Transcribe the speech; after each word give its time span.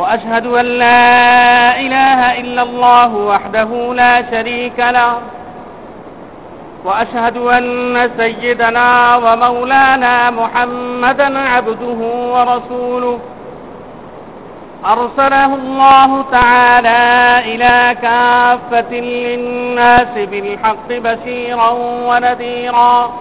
وأشهد 0.00 0.46
أن 0.46 0.64
لا 0.64 1.80
إله 1.80 2.40
إلا 2.40 2.62
الله 2.62 3.14
وحده 3.14 3.94
لا 3.94 4.30
شريك 4.30 4.78
له. 4.78 5.12
وأشهد 6.84 7.36
أن 7.36 8.10
سيدنا 8.16 9.16
ومولانا 9.16 10.30
محمدا 10.30 11.38
عبده 11.38 12.00
ورسوله. 12.34 13.18
أرسله 14.86 15.54
الله 15.54 16.24
تعالى 16.32 17.02
إلى 17.54 17.96
كافة 18.02 18.94
للناس 18.94 20.14
بالحق 20.16 20.88
بشيرا 20.88 21.70
ونذيرا. 22.08 23.12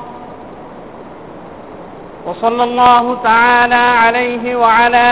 وصلى 2.29 2.63
الله 2.63 3.17
تعالى 3.23 3.75
عليه 3.75 4.55
وعلى 4.55 5.07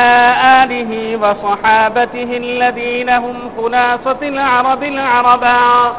آله 0.64 1.18
وصحابته 1.18 2.38
الذين 2.38 3.10
هم 3.10 3.36
خلاصة 3.58 4.18
العرب 4.22 4.84
العرباء 4.84 5.94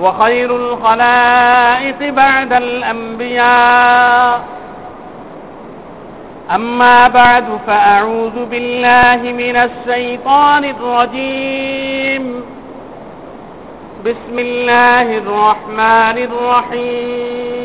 وخير 0.00 0.56
الخلائق 0.56 2.10
بعد 2.10 2.52
الأنبياء. 2.52 4.40
أما 6.54 7.08
بعد 7.08 7.44
فأعوذ 7.66 8.44
بالله 8.44 9.32
من 9.32 9.56
الشيطان 9.56 10.64
الرجيم. 10.64 12.42
بسم 14.04 14.38
الله 14.38 15.18
الرحمن 15.18 16.18
الرحيم. 16.18 17.57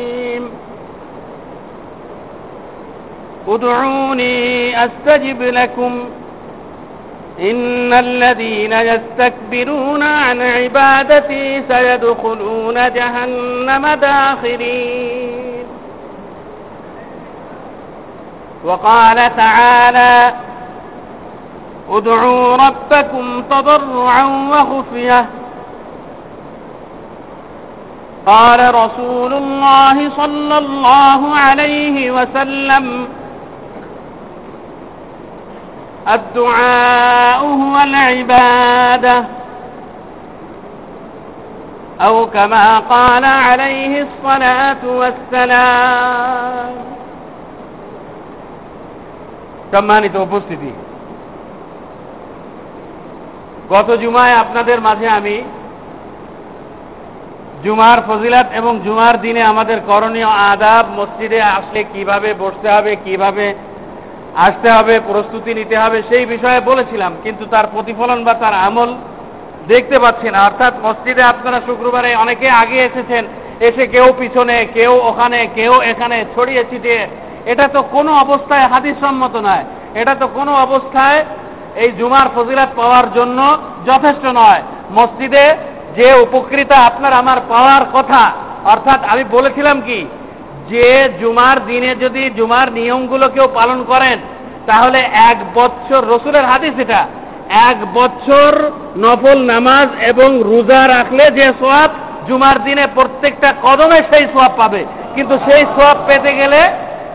ادعوني 3.48 4.84
أستجب 4.84 5.42
لكم. 5.42 6.04
إن 7.40 7.92
الذين 7.92 8.72
يستكبرون 8.72 10.02
عن 10.02 10.42
عبادتي 10.42 11.62
سيدخلون 11.68 12.74
جهنم 12.74 13.86
داخرين 13.86 15.64
وقال 18.64 19.36
تعالى 19.36 20.34
ادعوا 21.90 22.56
ربكم 22.56 23.42
تضرعا 23.50 24.24
وخفية. 24.24 25.26
قال 28.26 28.74
رسول 28.74 29.34
الله 29.34 30.10
صلى 30.10 30.58
الله 30.58 31.34
عليه 31.36 32.10
وسلم 32.10 33.06
الدعاء 36.07 37.41
هو 37.61 37.75
العبادة 37.83 39.25
أو 42.01 42.15
كما 42.25 42.79
قال 42.79 43.25
عليه 43.25 43.93
الصلاة 44.01 44.83
والسلام 44.85 46.73
সম্মানিত 49.73 50.15
উপস্থিতি 50.17 50.71
গত 53.69 53.89
জুমায় 53.91 54.35
আপনাদের 54.35 54.77
মাঝে 54.81 55.07
আমি 55.09 55.35
জুমার 57.63 57.99
ফজিলাত 58.07 58.47
এবং 58.53 58.73
জুমার 58.79 59.15
দিনে 59.21 59.41
আমাদের 59.43 59.77
করণীয় 59.87 60.31
আদাব 60.51 60.85
মসজিদে 60.95 61.39
আসলে 61.41 61.81
কিভাবে 61.93 62.29
বসতে 62.39 62.67
হবে 62.69 62.91
কিভাবে 63.03 63.45
আসতে 64.36 64.70
হবে, 64.70 65.00
প্রস্তুতি 65.00 65.54
নিতে 65.54 65.76
হবে, 65.78 66.02
সেই 66.08 66.26
বিষয়ে 66.26 66.60
বলেছিলাম, 66.60 67.12
কিন্তু 67.22 67.46
তার 67.46 67.66
প্রতিফলন 67.72 68.24
বা 68.24 68.34
তার 68.34 68.54
আমল 68.54 68.94
দেখতে 69.68 69.98
পাচ্ছি 69.98 70.30
না। 70.30 70.44
অর্থাৎ 70.44 70.74
মসজিদে 70.82 71.22
আপনারা 71.22 71.60
শুক্রবারে 71.66 72.14
অনেকে 72.14 72.50
আগে 72.50 72.78
এসেছেন, 72.78 73.24
এসে 73.60 73.86
কেউ 73.86 74.12
পিছনে, 74.18 74.66
কেউ 74.74 74.92
ওখানে, 74.92 75.48
কেউ 75.54 75.80
এখানে 75.80 76.24
ছড়িয়ে 76.34 76.64
ছিটিয়ে। 76.70 77.06
এটা 77.46 77.68
তো 77.68 77.82
কোনো 77.82 78.12
অবস্থায় 78.12 78.66
হাদিস 78.66 78.94
সম্মত 79.00 79.36
নয়। 79.36 79.64
এটা 79.94 80.14
তো 80.14 80.26
কোনো 80.28 80.52
অবস্থায় 80.54 81.24
এই 81.76 81.92
জুমার 81.92 82.26
ফজিলাত 82.34 82.68
পাওয়ার 82.76 83.12
জন্য 83.14 83.58
যথেষ্ট 83.86 84.24
নয়। 84.26 84.62
মসজিদে 84.92 85.56
যে 85.96 86.14
উপকৃতা 86.14 86.76
আপনার, 86.76 87.12
আমার 87.12 87.36
পাওয়ার 87.48 87.84
কথা, 87.92 88.32
অর্থাৎ 88.64 89.00
আমি 89.04 89.24
বলেছিলাম 89.30 89.80
কি 89.80 90.06
যে 90.70 91.08
জুমার 91.20 91.66
দিনে 91.66 91.94
যদি 91.94 92.30
জুমার 92.36 92.72
নিয়মগুলো 92.72 93.28
কেউ 93.28 93.48
পালন 93.54 93.84
করেন, 93.84 94.18
তাহলে 94.66 94.98
এক 95.14 95.36
বছর 95.54 96.06
রসুলের 96.06 96.44
হাদিস 96.44 96.72
এটা, 96.78 97.06
এক 97.48 97.76
বছর 97.94 98.70
নফল 98.96 99.38
নামাজ 99.38 99.88
এবং 100.02 100.42
রোজা 100.44 100.88
রাখলে 100.88 101.30
যে 101.30 101.52
সোয়াব 101.60 101.90
জুমার 102.28 102.64
দিনে 102.64 102.86
প্রত্যেকটা 102.94 103.54
কদমে 103.62 104.02
সেই 104.10 104.26
সোয়াব 104.32 104.52
পাবে। 104.56 104.84
কিন্তু 105.14 105.38
সেই 105.50 105.64
সোয়াব 105.74 105.96
পেতে 106.06 106.34
গেলে, 106.34 106.60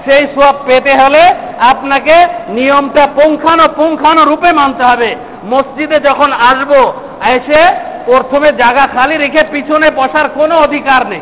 সেই 0.06 0.28
সোয়াব 0.36 0.56
পেতে 0.66 0.94
হলে 0.94 1.34
আপনাকে 1.60 2.28
নিয়মটা 2.50 3.08
পুঙ্খানো 3.08 3.64
পুঙ্খানো 3.76 4.24
রূপে 4.24 4.52
মানতে 4.52 4.84
হবে। 4.84 5.16
মসজিদে 5.46 6.00
যখন 6.00 6.34
আসব, 6.34 6.94
এসে 7.28 7.62
প্রথমে 8.06 8.52
জায়গা 8.52 8.88
খালি 8.88 9.18
রেখে 9.18 9.44
পিছনে 9.52 9.90
বসার 9.96 10.30
কোনো 10.30 10.58
অধিকার 10.58 11.10
নেই। 11.10 11.22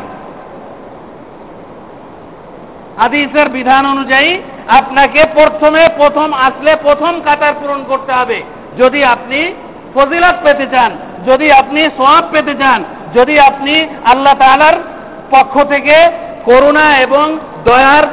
হাদিসের 2.98 3.48
বিধান 3.48 3.86
অনুযায়ী 3.86 4.30
আপনাকে 4.68 5.20
প্রথমে 5.34 5.82
প্রথম 5.96 6.32
আসলে 6.32 6.76
প্রথম 6.82 7.20
কাতার 7.24 7.54
পূরণ 7.60 7.84
করতে 7.88 8.12
হবে। 8.12 8.42
যদি 8.78 9.04
আপনি 9.04 9.54
ফজিলত 9.94 10.36
পেতে 10.44 10.66
চান, 10.72 10.90
যদি 11.26 11.52
আপনি 11.52 11.80
সোয়াব 11.96 12.24
পেতে 12.32 12.54
চান, 12.54 12.84
যদি 13.14 13.40
আপনি 13.40 13.86
আল্লাহ 14.04 14.34
তালার 14.34 14.76
পক্ষ 15.30 15.54
থেকে 15.62 15.96
করুণা 16.44 16.86
এবং 16.98 17.38
দয়ার 17.64 18.04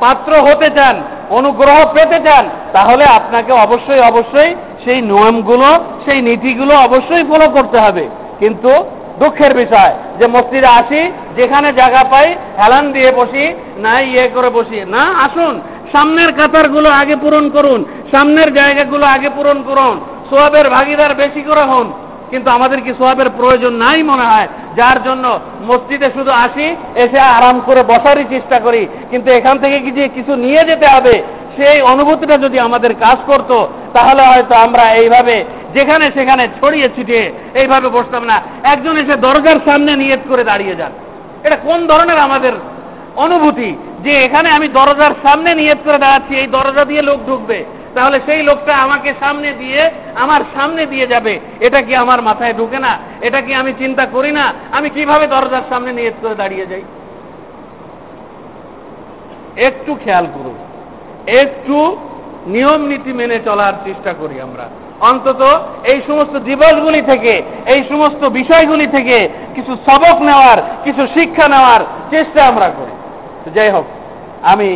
পাত্র 0.00 0.32
হতে 0.40 0.68
চান, 0.70 1.02
অনুগ্রহ 1.30 1.76
পেতে 1.92 2.18
চান, 2.20 2.44
তাহলে 2.72 3.04
আপনাকে 3.04 3.52
অবশ্যই 3.52 4.00
অবশ্যই 4.00 4.54
সেই 4.84 5.02
নিয়মগুলো, 5.02 5.84
সেই 6.04 6.22
নীতিগুলো 6.22 6.74
অবশ্যই 6.74 7.24
ফলো 7.30 7.46
করতে 7.48 7.78
হবে। 7.78 8.08
কিন্তু 8.38 8.72
দুঃখের 9.18 9.54
বিষয় 9.54 9.92
যে 10.18 10.26
মসজিদে 10.26 10.66
আসি 10.66 11.12
যেখানে 11.36 11.72
জায়গা 11.72 12.02
পাই, 12.04 12.28
হেলান 12.60 12.92
দিয়ে 12.92 13.10
বসি, 13.12 13.44
না 13.84 14.00
ইয়ে 14.00 14.28
করে 14.34 14.50
বসি। 14.50 14.78
না, 14.94 15.02
আসুন, 15.26 15.54
সামনের 15.92 16.32
কাতারগুলো 16.32 16.88
আগে 16.90 17.16
পূরণ 17.16 17.48
করুন, 17.48 17.84
সামনের 18.12 18.54
জায়গাগুলো 18.54 19.04
আগে 19.06 19.28
পূরণ 19.36 19.58
করুন, 19.62 20.00
সোয়াবের 20.30 20.66
ভাগিদার 20.70 21.12
বেশি 21.14 21.42
করে 21.42 21.60
হন, 21.60 21.86
কিন্তু 22.30 22.50
আমাদের 22.50 22.80
কি 22.80 22.92
সোয়াবের 22.98 23.28
প্রয়োজন 23.30 23.72
নাই 23.74 24.02
মনে 24.02 24.22
হয়? 24.22 24.48
যার 24.76 24.98
জন্য 25.04 25.24
মসজিদে 25.68 26.08
শুধু 26.16 26.32
আসি, 26.44 26.66
এসে 26.94 27.20
আরাম 27.36 27.56
করে 27.60 27.82
বসারই 27.82 28.24
চেষ্টা 28.30 28.60
করি, 28.60 28.82
কিন্তু 29.10 29.28
এখান 29.30 29.56
থেকে 29.58 29.78
কি 29.80 29.90
যে 29.90 30.04
কিছু 30.08 30.32
নিয়ে 30.36 30.62
যেতে 30.64 30.86
হবে? 30.86 31.22
সেই 31.56 31.78
অনুভূতিটা 31.92 32.36
যদি 32.38 32.58
আমাদের 32.58 32.92
কাজ 32.94 33.18
করত, 33.26 33.50
তাহলে 33.92 34.22
হয়তো 34.22 34.54
আমরা 34.54 34.84
এইভাবে 34.94 35.44
যেখানে 35.74 36.06
সেখানে 36.16 36.44
ছড়িয়ে 36.58 36.88
ছিটিয়ে 36.96 37.24
এইভাবে 37.54 37.88
বসতাম 37.88 38.22
না। 38.24 38.36
একজন 38.62 38.94
এসে 38.96 39.14
দরজার 39.16 39.58
সামনে 39.66 39.92
নিয়ত 39.96 40.22
করে 40.28 40.44
দাঁড়িয়ে 40.44 40.74
যান। 40.76 40.92
এটা 41.44 41.56
কোন 41.56 41.86
ধরনের 41.86 42.18
আমাদের 42.18 42.52
অনুভূতি? 43.16 43.76
যে 44.02 44.24
এখানে 44.24 44.50
আমি 44.50 44.68
দরজার 44.68 45.10
সামনে 45.22 45.54
নিয়ত 45.54 45.78
করে 45.84 45.98
দাঁড়াচ্ছি, 45.98 46.36
এই 46.36 46.46
দরজা 46.46 46.84
দিয়ে 46.84 47.02
লোক 47.02 47.20
ঢুকবে। 47.26 47.64
তাহলে 47.94 48.20
সেই 48.26 48.42
লোকটা 48.42 48.76
আমাকে 48.76 49.14
সামনে 49.20 49.52
দিয়ে, 49.52 49.90
আমার 50.14 50.40
সামনে 50.54 50.86
দিয়ে 50.86 51.06
যাবে। 51.06 51.40
এটা 51.60 51.82
কি 51.82 51.96
আমার 51.96 52.22
মাথায় 52.22 52.54
ঢুকে 52.54 52.78
না? 52.78 52.98
এটা 53.20 53.40
কি 53.40 53.54
আমি 53.54 53.72
চিন্তা 53.78 54.06
করি 54.06 54.32
না? 54.32 54.54
আমি 54.72 54.90
কীভাবে 54.90 55.26
দরজার 55.26 55.62
সামনে 55.68 55.92
নিয়ত 55.92 56.14
করে 56.22 56.34
দাঁড়িয়ে 56.34 56.66
যাই? 56.66 56.82
একটু 59.56 59.94
খেয়াল 59.94 60.26
করুন। 60.34 60.54
একটু 61.26 61.96
নিয়ম 62.46 62.80
নীতি 62.82 63.12
মেনে 63.12 63.38
চলার 63.44 63.72
চেষ্টা 63.84 64.12
করি 64.12 64.40
আমরা। 64.40 64.68
অন্তত 65.01 65.41
এই 65.83 65.99
সমস্ত 66.07 66.35
দিবসগুলি 66.39 67.01
থেকে 67.01 67.33
এই 67.65 67.81
সমস্ত 67.89 68.21
বিষয়গুলি 68.31 68.87
থেকে 68.87 69.17
কিছু 69.55 69.73
সবক 69.87 70.17
নেওয়ার 70.21 70.59
কিছু 70.83 71.03
শিক্ষা 71.07 71.47
নেওয়ার 71.47 71.81
চেষ্টা 72.11 72.39
আমরা 72.45 72.67
করি 72.69 72.93
তো 73.43 73.49
যাই 73.51 73.69
হোক 73.69 73.85
আমি 74.43 74.69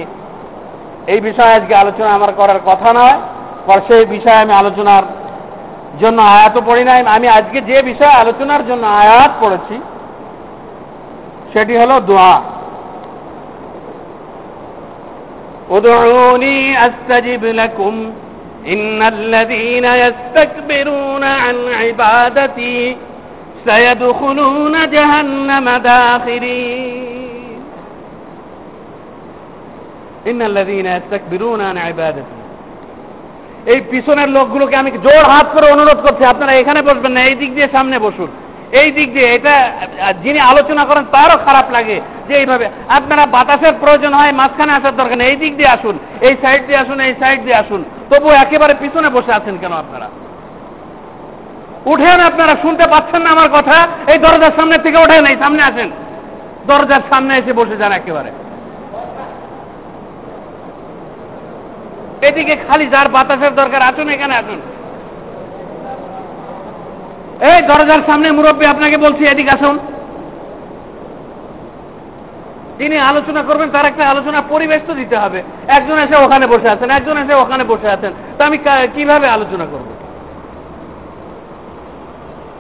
এই 1.08 1.20
বিষয়ে 1.22 1.56
আজকে 1.56 1.74
আলোচনা 1.76 2.10
আমার 2.14 2.32
করার 2.32 2.60
কথা 2.66 2.90
নয় 2.94 3.18
সেই 3.88 4.06
বিষয়ে 4.06 4.42
আমি 4.42 4.54
আলোচনার 4.54 5.04
জন্য 6.00 6.20
আয়াতও 6.32 6.62
পড়ি 6.62 6.84
নাই 6.84 7.00
আমি 7.08 7.28
আজকে 7.30 7.60
যে 7.62 7.78
বিষয়ে 7.82 8.14
আলোচনার 8.14 8.62
জন্য 8.68 8.84
আয়াত 9.02 9.32
পড়েছি 9.42 9.76
সেটি 11.54 11.74
হলো 11.78 11.96
দোয়া 12.02 12.34
ادعوني 15.72 16.58
أستجب 16.78 17.44
لكم 17.46 17.94
إن 18.68 19.02
الذين 19.04 19.86
يستكبرون 20.04 21.24
عن 21.24 21.56
عبادتي 21.82 22.98
سيدخلون 23.66 24.76
جهنم 24.90 25.70
داخرين 25.70 27.62
إن 30.28 30.42
الذين 30.42 30.86
يستكبرون 30.88 31.62
عن 31.62 31.78
عبادتي 31.80 32.36
এই 33.66 33.80
পিছনের 33.92 34.30
লোকগুলোকে 34.30 34.76
আমি 34.76 34.92
জোর 35.06 35.24
হাত 35.34 35.48
করে 35.54 35.68
অনুরোধ 35.72 36.00
করছি 36.06 36.24
আপনারা 36.24 36.54
এখানে 36.54 36.80
বসবেন 36.82 37.12
না 37.16 37.22
এই 37.24 37.36
দিক 37.36 37.52
দিয়ে 37.56 37.68
সামনে 37.72 37.98
বসুন 38.00 38.30
এই 38.73 38.91
দিক 38.91 39.09
দিয়ে 39.15 39.29
এটা 39.35 39.55
যিনি 40.25 40.39
আলোচনা 40.39 40.85
করেন 40.85 41.05
তারও 41.15 41.37
খারাপ 41.47 41.67
লাগে 41.73 42.01
যে 42.29 42.35
এইভাবে। 42.37 42.67
আপনারা 42.89 43.27
বাতাসের 43.27 43.75
প্রয়োজন 43.83 44.15
হয়, 44.15 44.33
মাঝখানে 44.33 44.73
আসার 44.73 44.97
দরকার 44.97 45.19
নেই। 45.19 45.29
এই 45.29 45.37
দিক 45.37 45.57
দিয়ে 45.57 45.69
আসুন, 45.69 45.99
এই 46.21 46.35
সাইড 46.43 46.67
দিয়ে 46.67 46.79
আসুন, 46.79 47.01
এই 47.01 47.15
সাইড 47.21 47.39
দিয়ে 47.45 47.57
আসুন। 47.57 47.85
তবু 48.11 48.29
একেবারে 48.31 48.75
পিছনে 48.83 49.09
বসে 49.09 49.33
আছেন 49.33 49.57
কেন 49.63 49.73
আপনারা? 49.73 50.09
উঠেন 51.93 52.21
আপনারা, 52.21 52.55
শুনতে 52.63 52.85
পাচ্ছেন 52.93 53.23
না 53.23 53.31
আমার 53.31 53.49
কথা? 53.49 53.77
এই 54.13 54.19
দরজার 54.19 54.57
সামনে 54.59 54.79
থেকে 54.79 54.99
ওঠেন 54.99 55.27
এই 55.27 55.37
সামনে 55.43 55.63
আসেন। 55.63 55.91
দরজার 56.67 57.01
সামনে 57.11 57.33
এসে 57.39 57.53
বসে 57.53 57.77
যান 57.77 57.93
একেবারে। 57.93 58.31
এদিকে 62.29 62.57
খালি 62.69 62.87
যার 62.87 63.09
বাতাসের 63.09 63.55
দরকার, 63.55 63.83
আসুন 63.83 64.09
এখানে, 64.09 64.35
আসুন। 64.37 64.61
এই 67.41 67.63
দরজার 67.63 68.03
সামনে 68.07 68.33
মুরব্বী, 68.33 68.67
আপনাকে 68.67 68.97
বলছি, 68.97 69.25
এদিকে 69.25 69.51
আসুন। 69.51 69.79
তিনি 72.79 72.99
আলোচনা 72.99 73.43
করবেন, 73.43 73.71
তার 73.71 73.87
একটা 73.87 74.09
আলোচনা 74.09 74.43
পরিবেশ 74.49 74.81
তো 74.87 74.95
দিতে 74.95 75.17
হবে। 75.17 75.43
একজন 75.69 75.99
এসে 75.99 76.17
ওখানে 76.25 76.47
বসে 76.47 76.69
আছেন, 76.69 76.91
একজন 76.91 77.17
এসে 77.19 77.35
ওখানে 77.35 77.65
বসে 77.65 77.89
আছেন। 77.89 78.13
তো 78.39 78.45
আমি 78.45 78.59
কীভাবে 78.95 79.29
আলোচনা 79.29 79.65
করব? 79.65 79.87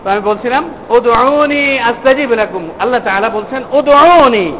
তো 0.04 0.10
আমি 0.10 0.20
বলছিলাম 0.20 0.64
ও 0.88 1.00
দৌনি 1.00 1.78
আস্তাজিব 1.78 2.32
এরকম 2.32 2.68
আল্লাহ 2.78 3.00
তাআলা 3.04 3.28
বলছেন 3.28 3.62
ও 3.72 3.82
দৌনি 3.82 4.52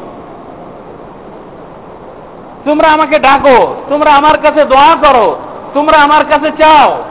তোমরা 2.65 2.89
আমাকে 2.89 3.19
ডাকো, 3.19 3.75
তোমরা 3.89 4.11
আমার 4.11 4.39
কাছে 4.39 4.65
দোয়া 4.65 4.97
করো, 5.05 5.37
তোমরা 5.75 5.99
আমার 5.99 6.25
কাছে 6.25 6.51
চাও। 6.63 7.03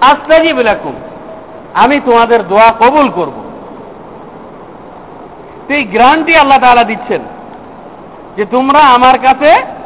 আস্তাজিব 0.00 0.60
এরকম 0.60 0.92
আমি 1.74 2.00
তোমাদের 2.06 2.48
দোয়া 2.48 2.74
কবুল 2.80 3.10
করব। 3.10 3.32
এই 5.68 5.84
গ্রান্টি 5.84 6.36
আল্লাহ 6.36 6.58
তাআলা 6.58 6.84
দিচ্ছেন 6.84 7.20
যে 8.36 8.44
তোমরা 8.44 8.78
আমার 8.78 9.18
কাছে 9.18 9.78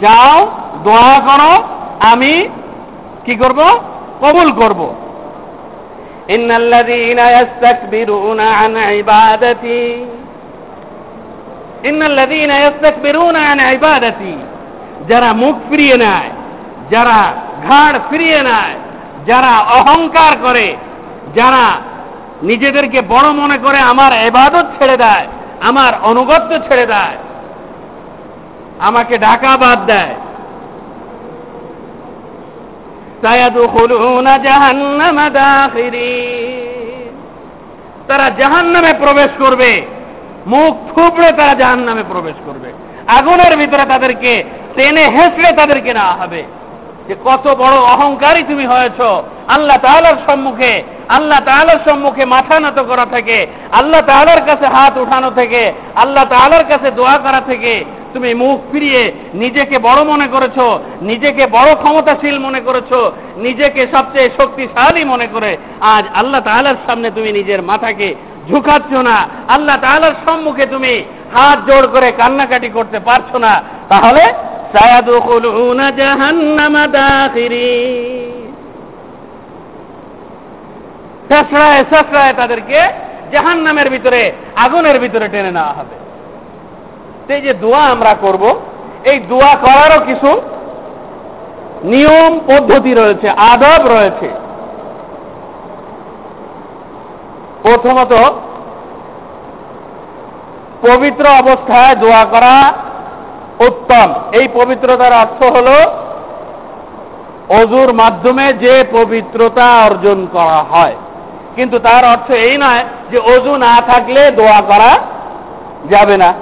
যাও, 0.00 0.50
দোয়া 0.84 1.20
করো, 1.20 1.62
আমি 2.00 2.48
কি 3.24 3.34
করব? 3.34 3.78
কবুল 4.20 4.52
করব। 4.52 4.94
যারা 15.08 15.32
মুখ 15.32 15.54
ফিরিয়ে 15.70 15.96
নেয়, 15.96 16.30
যারা 16.90 17.32
ঘাড় 17.68 17.98
ফিরিয়ে 18.10 18.42
নেয়, 18.42 18.74
যারা 19.26 19.60
অহংকার 19.60 20.36
করে 20.42 20.76
যারা 21.34 21.64
নিজেদেরকে 22.42 23.00
বড় 23.08 23.28
মনে 23.32 23.56
করে 23.58 23.78
আমার 23.92 24.12
এবাদত 24.12 24.66
ছেড়ে 24.78 24.96
দেয়, 24.96 25.26
আমার 25.60 25.92
অনুগত্য 26.02 26.50
ছেড়ে 26.68 26.86
দেয়, 26.86 27.16
আমাকে 28.78 29.14
ডাকা 29.18 29.52
বাদ 29.56 29.78
দেয়। 29.86 30.14
তারা 38.08 38.26
জাহান 38.38 38.66
নামে 38.66 38.92
প্রবেশ 38.98 39.30
করবে, 39.38 39.70
মুখ 40.46 40.72
ফুপড়ে 40.94 41.30
তারা 41.32 41.54
জাহান 41.54 41.80
নামে 41.88 42.04
প্রবেশ 42.08 42.36
করবে। 42.46 42.70
আগুনের 43.18 43.54
ভিতরে 43.56 43.84
তাদেরকে, 43.88 44.32
টেনে 44.76 45.04
হেসড়ে 45.14 45.50
তাদেরকে 45.56 45.90
নেওয়া 45.94 46.14
হবে। 46.14 46.42
যে 47.08 47.14
কত 47.24 47.44
বড় 47.48 47.76
অহংকারী 47.76 48.42
তুমি 48.42 48.66
হয়েছ। 48.66 49.00
আল্লাহ 49.48 49.76
তাহলার 49.76 50.16
সম্মুখে, 50.26 50.82
আল্লাহ 51.08 51.40
তাহলার 51.40 51.80
সম্মুখে 51.88 52.24
মাথা 52.24 52.60
নত 52.60 52.78
করা 52.80 53.06
থেকে, 53.06 53.46
আল্লাহ 53.72 54.00
তাহলার 54.00 54.40
কাছে 54.46 54.66
হাত 54.66 54.98
উঠানো 54.98 55.30
থেকে, 55.30 55.72
আল্লাহ 55.94 56.24
তাহলার 56.24 56.64
কাছে 56.64 56.90
দোয়া 56.90 57.18
করা 57.18 57.40
থেকে 57.46 57.84
তুমি 58.12 58.34
মুখ 58.34 58.60
ফিরিয়ে 58.72 59.12
নিজেকে 59.34 59.78
বড় 59.78 60.04
মনে 60.04 60.26
করেছ, 60.26 60.58
নিজেকে 61.02 61.46
বড় 61.46 61.74
ক্ষমতাশীল 61.74 62.38
মনে 62.38 62.60
করেছ, 62.60 62.92
নিজেকে 63.36 63.86
সবচেয়ে 63.92 64.30
শক্তিশালী 64.40 65.04
মনে 65.04 65.26
করে 65.26 65.56
আজ 65.80 66.04
আল্লাহ 66.14 66.40
তাহলার 66.40 66.78
সামনে 66.86 67.10
তুমি 67.10 67.32
নিজের 67.32 67.62
মাথাকে 67.62 68.14
ঝুঁকাচ্ছ 68.48 68.92
না। 68.92 69.16
আল্লাহ 69.48 69.76
তাহলার 69.76 70.14
সম্মুখে 70.26 70.66
তুমি 70.66 70.92
হাত 71.34 71.58
জোড় 71.70 71.86
করে 71.86 72.12
কান্নাকাটি 72.12 72.68
করতে 72.68 72.98
পারছ 72.98 73.34
না। 73.34 73.62
তাহলে 73.88 74.24
তাদেরকে 82.36 82.78
জাহান 83.32 83.58
নামের 83.60 83.88
ভিতরে 83.90 84.32
আগুনের 84.56 84.96
ভিতরে 84.98 85.26
টেনে 85.28 85.52
নেওয়া 85.52 85.72
হবে 85.72 85.96
এই 87.28 87.40
যে 87.40 87.52
দোয়া 87.54 87.82
আমরা 87.86 88.12
করব 88.14 88.44
এই 89.04 89.18
দোয়া 89.20 89.52
করারও 89.56 90.00
কিছু 90.06 90.30
নিয়ম 91.84 92.32
পদ্ধতি 92.46 92.92
রয়েছে 92.94 93.28
আদব 93.28 93.82
রয়েছে 93.86 94.28
প্রথমত 97.62 98.12
পবিত্র 100.82 101.24
অবস্থায় 101.42 101.94
দোয়া 101.96 102.24
করা 102.24 102.54
উত্তম। 103.66 104.14
এই 104.32 104.48
পবিত্রতার 104.54 105.12
অর্থ 105.12 105.42
হল 105.44 105.68
অজুর 107.48 107.92
মাধ্যমে 107.92 108.52
যে 108.52 108.84
পবিত্রতা 108.92 109.84
অর্জন 109.84 110.26
করা 110.32 110.62
হয়। 110.70 110.94
কিন্তু 111.56 111.78
তার 111.78 112.04
অর্থ 112.04 112.30
এই 112.30 112.58
নয় 112.58 112.84
যে 113.10 113.18
অজু 113.18 113.56
না 113.56 113.82
থাকলে 113.88 114.30
দোয়া 114.30 114.60
করা 114.60 114.98
যাবে 115.90 116.16
না। 116.16 116.34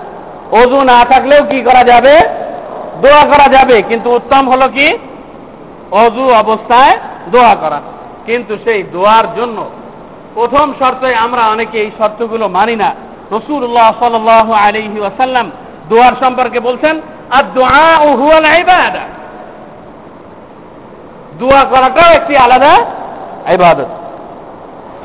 অজু 0.53 0.83
না 0.83 1.05
থাকলেও 1.05 1.45
কি 1.45 1.61
করা 1.61 1.85
যাবে? 1.85 2.21
দোয়া 3.00 3.25
করা 3.25 3.49
যাবে। 3.49 3.83
কিন্তু 3.83 4.11
উত্তম 4.11 4.50
হলো 4.50 4.69
কি? 4.69 4.99
অজু 5.91 6.31
অবস্থায় 6.31 6.99
দোয়া 7.31 7.55
করা। 7.55 7.81
কিন্তু 8.27 8.57
সেই 8.65 8.83
দোয়ার 8.83 9.35
জন্য 9.35 9.65
প্রথম 10.35 10.73
শর্তে 10.79 11.15
আমরা 11.15 11.43
অনেকে 11.43 11.79
এই 11.79 11.91
শর্তগুলো 11.99 12.49
মানি 12.49 12.77
না। 12.77 12.95
রসুল্লাহ 13.33 13.95
সাল 14.00 14.29
আলহি 14.55 15.00
দোয়ার 15.91 16.13
সম্পর্কে 16.21 16.61
বলছেন 16.61 17.01
আর 17.31 17.45
দোয়া 17.55 17.99
ও 17.99 18.09
হুয়াল 18.09 18.45
ইবাদা। 18.45 19.05
দোয়া 21.39 21.65
করাটাও 21.65 22.13
একটি 22.13 22.37
আলাদা 22.37 22.73
ইবাদত। 23.53 23.87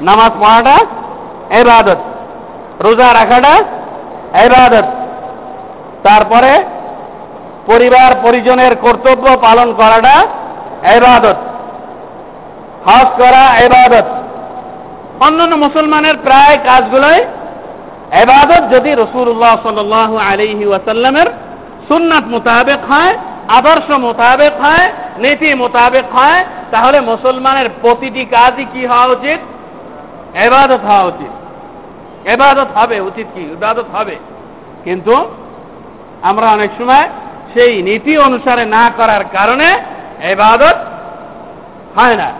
নামাজ 0.01 0.31
পড়াটা 0.39 0.75
ইবাদত। 1.57 1.97
রোজা 2.79 3.13
রাখাটা 3.13 3.53
ইবাদত। 4.45 4.85
তারপরে 6.03 6.63
পরিবার, 7.65 8.11
পরিজনের 8.21 8.75
কর্তব্য 8.75 9.37
পালন 9.41 9.73
করাটা 9.73 10.27
এবাদত 10.91 11.35
হজ 12.87 13.07
করা 13.17 13.43
এবাদত 13.57 14.05
অন্যান্য 15.23 15.55
মুসলমানের 15.55 16.17
প্রায় 16.23 16.57
কাজগুলোই 16.63 17.23
এবাদত 18.11 18.75
যদি 18.75 18.93
রসুল্লাহ 18.93 19.57
সাল 19.63 20.17
আলিহি 20.17 20.65
ওয়াসাল্লামের 20.65 21.25
সুন্নাত 21.87 22.23
মোতাবেক 22.23 22.91
হয়, 22.91 23.17
আদর্শ 23.47 23.91
মোতাবেক 23.91 24.53
হয়, 24.61 24.93
নীতি 25.17 25.53
মোতাবেক 25.53 26.15
হয়, 26.15 26.45
তাহলে 26.71 27.01
মুসলমানের 27.01 27.69
প্রতিটি 27.81 28.25
কাজই 28.25 28.65
কি 28.73 28.85
হওয়া 28.85 29.05
উচিত? 29.05 29.39
এবাদত 30.37 30.79
হওয়া 30.85 31.03
উচিত। 31.03 31.29
এবাদত 32.27 32.67
হবে, 32.75 32.99
উচিত 32.99 33.27
কি? 33.33 33.41
ইবাদত 33.41 33.85
হবে। 33.93 34.15
কিন্তু 34.83 35.29
আমরা 36.21 36.47
অনেক 36.47 36.69
সময় 36.77 37.09
সেই 37.53 37.81
নীতি 37.81 38.17
অনুসারে 38.17 38.65
না 38.65 38.91
করার 38.97 39.23
কারণে 39.31 39.77
এবাদত 40.21 40.75
হয় 41.95 42.15
না। 42.15 42.31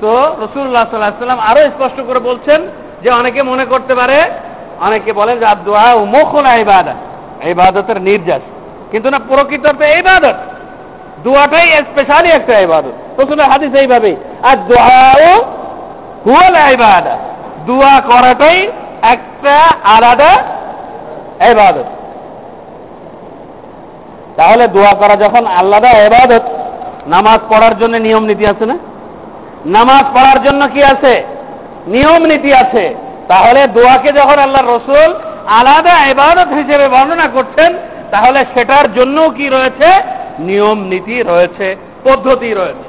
তো 0.00 0.36
রসুল্লাহ 0.40 0.90
সাল্লাহ 0.90 1.10
সাল্লাম 1.10 1.38
আরও 1.38 1.60
স্পষ্ট 1.60 2.00
করে 2.06 2.18
বলছেন 2.18 2.68
যে 3.02 3.10
অনেকে 3.10 3.42
মনে 3.42 3.64
করতে 3.64 3.94
পারে, 3.94 4.22
অনেকে 4.80 5.12
বলেন 5.12 5.38
যে 5.38 5.46
দোয়া 5.64 5.92
উমুখ 5.92 6.34
না 6.34 6.54
ইবাদত 6.54 7.46
ইবাদতের 7.46 8.00
নির্যাস। 8.00 8.40
কিন্তু 8.90 9.10
না, 9.10 9.18
প্রকৃত 9.18 9.82
এই 9.82 9.98
ইবাদত। 9.98 10.34
দোয়াটাই 11.22 11.70
স্পেশালি 11.70 12.28
একটা 12.28 12.58
ইবাদত। 12.58 13.20
রসুলের 13.20 13.46
হাদিস 13.46 13.74
এইভাবে 13.74 14.16
আর 14.42 14.56
দোয়াও 14.56 15.44
হুয়াল 16.26 16.72
ইবাদা। 16.72 17.18
দোয়া 17.66 18.00
করাটাই 18.00 18.72
একটা 19.02 19.54
আলাদা 19.84 20.30
ইবাদত। 21.50 21.84
তাহলে 24.36 24.68
দোয়া 24.68 24.92
করা 24.92 25.16
যখন 25.16 25.46
আলাদা 25.46 25.88
এবাদত 25.88 26.42
নামাজ 27.06 27.38
পড়ার 27.48 27.78
জন্য 27.78 27.96
নিয়ম 27.96 28.22
নীতি 28.22 28.46
আছে 28.46 28.66
না? 28.66 28.78
নামাজ 29.66 30.04
পড়ার 30.14 30.42
জন্য 30.42 30.68
কি 30.68 30.82
আছে? 30.82 31.24
নিয়ম 31.86 32.22
নীতি 32.22 32.54
আছে। 32.54 32.94
তাহলে 33.28 33.66
দোয়াকে 33.66 34.12
যখন 34.12 34.38
আল্লাহ 34.38 34.62
রসুল 34.62 35.14
আলাদা 35.48 35.90
এবাদত 35.90 36.48
হিসেবে 36.52 36.88
বর্ণনা 36.88 37.28
করছেন, 37.34 37.74
তাহলে 38.10 38.44
সেটার 38.54 38.94
জন্য 38.94 39.30
কি 39.30 39.48
রয়েছে? 39.48 40.02
নিয়ম 40.38 40.78
নীতি 40.78 41.22
রয়েছে, 41.22 41.76
পদ্ধতি 42.04 42.54
রয়েছে। 42.54 42.86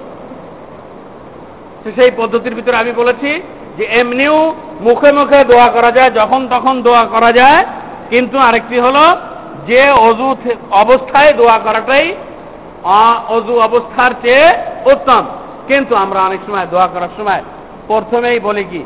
সেই 1.96 2.12
পদ্ধতির 2.18 2.56
ভিতরে 2.56 2.78
আমি 2.78 2.92
বলেছি 2.92 3.42
যে 3.78 3.84
এমনিও 3.84 4.54
মুখে 4.82 5.12
মুখে 5.12 5.44
দোয়া 5.44 5.68
করা 5.68 5.92
যায়, 5.92 6.12
যখন 6.12 6.48
তখন 6.48 6.82
দোয়া 6.82 7.06
করা 7.06 7.32
যায়। 7.32 7.66
কিন্তু 8.10 8.38
আরেকটি 8.38 8.80
হলো 8.80 9.16
যে 9.68 9.92
অজু 9.92 10.36
অবস্থায় 10.72 11.34
দোয়া 11.34 11.60
করাটাই 11.60 12.16
অজু 13.30 13.60
অবস্থার 13.60 14.12
চেয়ে 14.22 14.54
উত্তম। 14.86 15.26
কিন্তু 15.68 15.96
আমরা 15.96 16.20
অনেক 16.22 16.40
সময় 16.48 16.68
দোয়া 16.72 16.88
করার 16.88 17.10
সময় 17.18 17.42
প্রথমেই 17.91 18.39
বলি 18.41 18.65
কি 18.65 18.83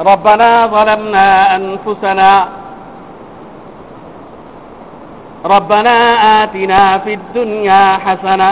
রব্বানা 0.00 0.50
ظلمنا 0.66 1.26
أنفسنا 1.56 2.30
রব্বানা 5.44 5.96
আতিনা 6.34 6.80
ফিদ 7.04 7.20
দুনিয়া 7.34 7.82
হাসানা 8.04 8.48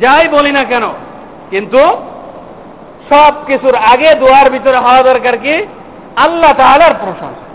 যাই 0.00 0.24
বলি 0.28 0.52
না 0.52 0.62
কেন 0.64 0.84
কিন্তু 1.50 1.82
সব 3.10 3.32
কিছুর 3.46 3.74
আগে 3.92 4.08
দোয়ার 4.14 4.48
ভিতরে 4.50 4.78
হওয়া 4.78 5.02
দরকার 5.02 5.36
কি 5.36 5.54
আল্লাহ 6.16 6.52
তাআলার 6.52 6.94
প্রশংসা 6.94 7.46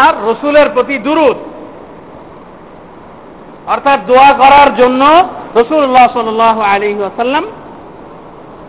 আর 0.00 0.12
রসুলের 0.28 0.68
প্রতি 0.70 0.96
দুরুদ 0.98 1.38
অর্থাৎ 3.66 3.98
দোয়া 4.06 4.30
করার 4.32 4.70
জন্য 4.76 5.02
রসুল্লাহ 5.54 6.06
সাল 6.12 6.28
আলী 6.66 6.88
আসাল্লাম 7.04 7.44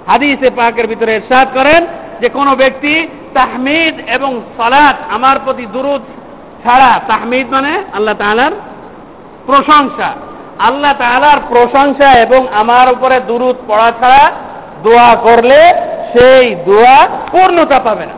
হাদিসে 0.07 0.51
পাকের 0.51 0.87
ভিতরে 0.87 1.13
ইরশাদ 1.15 1.49
করেন 1.55 1.87
যে 2.21 2.29
কোনো 2.29 2.57
ব্যক্তি 2.57 3.09
তাহমিদ 3.35 3.95
এবং 4.09 4.41
সালাত 4.57 4.97
আমার 5.15 5.37
প্রতি 5.45 5.67
দুরুদ 5.67 6.03
ছাড়া, 6.65 7.01
তাহমিদ 7.09 7.47
মানে 7.51 7.73
আল্লাহ 7.95 8.15
তালার 8.15 8.53
প্রশংসা। 9.47 10.11
আল্লাহ 10.59 10.93
তালার 10.99 11.39
প্রশংসা 11.49 12.09
এবং 12.13 12.47
আমার 12.55 12.87
উপরে 12.93 13.21
দুরুদ 13.21 13.57
পড়া 13.69 13.91
ছাড়া 14.01 14.31
দোয়া 14.83 15.17
করলে 15.17 15.61
সেই 16.13 16.55
দোয়া 16.55 17.09
পূর্ণতা 17.33 17.79
পাবে 17.79 18.07
না। 18.07 18.17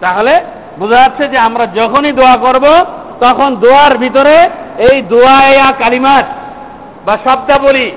তাহলে 0.00 0.34
বোঝা 0.78 0.96
যাচ্ছে 0.96 1.28
যে 1.28 1.38
আমরা 1.38 1.66
যখনই 1.74 2.12
দোয়া 2.12 2.36
করব, 2.36 2.64
তখন 3.20 3.56
দোয়ার 3.56 3.98
ভিতরে 3.98 4.36
এই 4.78 5.02
দোয়া 5.02 5.72
কালিমাত 5.78 6.24
বা 7.06 7.18
শব্দাবলী 7.24 7.90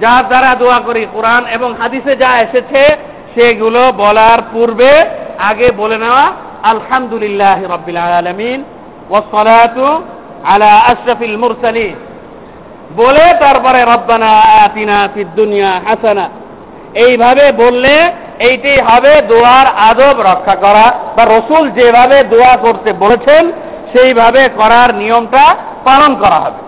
যার 0.00 0.28
দ্বারা 0.28 0.54
দোয়া 0.54 0.78
করি 0.80 1.06
কোরআন 1.12 1.44
এবং 1.52 1.74
হাদিসে 1.80 2.16
যা 2.16 2.30
এসেছে, 2.38 2.96
সেগুলো 3.34 3.92
বলার 3.96 4.38
পূর্বে 4.52 4.92
আগে 5.38 5.68
বলে 5.76 5.98
নেওয়া, 5.98 6.32
আলহামদুলিল্লাহ 6.62 7.58
রবিল 7.64 7.96
আলমিন 7.96 8.64
আলা 10.44 10.70
আশরফিল 10.72 11.36
মুরসালিন। 11.36 11.94
বলে 12.96 13.34
তারপরে, 13.40 13.80
রব্বানা 13.82 14.30
আতিনা 14.64 15.08
ফিদ 15.14 15.28
দুনিয়া 15.36 15.80
হাসানা। 15.86 16.28
এইভাবে 16.94 17.52
বললে 17.52 18.12
এইটাই 18.38 18.78
হবে 18.80 19.22
দোয়ার 19.28 19.66
আদব 19.66 20.20
রক্ষা 20.20 20.54
করা, 20.54 20.86
বা 21.16 21.24
রসুল 21.24 21.70
যেভাবে 21.70 22.24
দোয়া 22.24 22.56
করতে 22.56 22.92
বলেছেন, 22.92 23.52
সেইভাবে 23.92 24.48
করার 24.56 24.94
নিয়মটা 24.94 25.56
পালন 25.84 26.14
করা 26.14 26.38
হবে। 26.40 26.65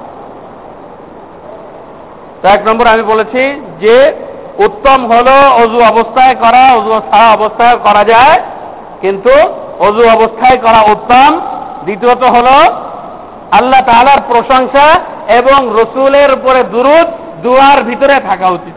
এক 2.42 2.68
নম্বর 2.68 2.86
আমি 2.86 3.02
বলেছি 3.02 3.60
যে 3.80 4.14
উত্তম 4.58 5.12
হলো 5.12 5.54
অজু 5.54 5.80
অবস্থায় 5.80 6.34
করা, 6.34 6.72
অজু 6.72 7.00
ছাড়া 7.00 7.32
অবস্থায় 7.32 7.76
করা 7.76 8.04
যায়। 8.04 8.42
কিন্তু 9.00 9.30
অজু 9.78 10.08
অবস্থায় 10.08 10.56
করা 10.56 10.92
উত্তম। 10.92 11.40
দ্বিতীয়ত 11.84 12.22
হলো 12.22 12.74
আল্লাহ 13.50 13.80
তালার 13.80 14.18
প্রশংসা 14.28 15.00
এবং 15.28 15.82
রসুলের 15.82 16.32
উপরে 16.32 16.62
দুরুদ 16.62 17.06
দুয়ার 17.42 17.82
ভিতরে 17.82 18.20
থাকা 18.20 18.48
উচিত। 18.48 18.74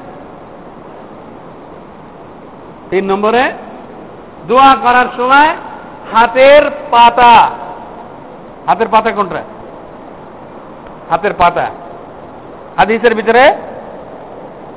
তিন 2.89 3.11
নম্বরে, 3.11 3.51
দোয়া 4.47 4.75
করার 4.83 5.05
সময় 5.17 5.49
হাতের 6.13 6.71
পাতা 6.91 7.49
হাতের 8.67 8.87
পাতা 8.87 9.11
কোনটা? 9.11 9.41
হাতের 11.09 11.33
পাতা। 11.33 11.65
হাদিসের 12.81 13.15
ভিতরে 13.15 13.43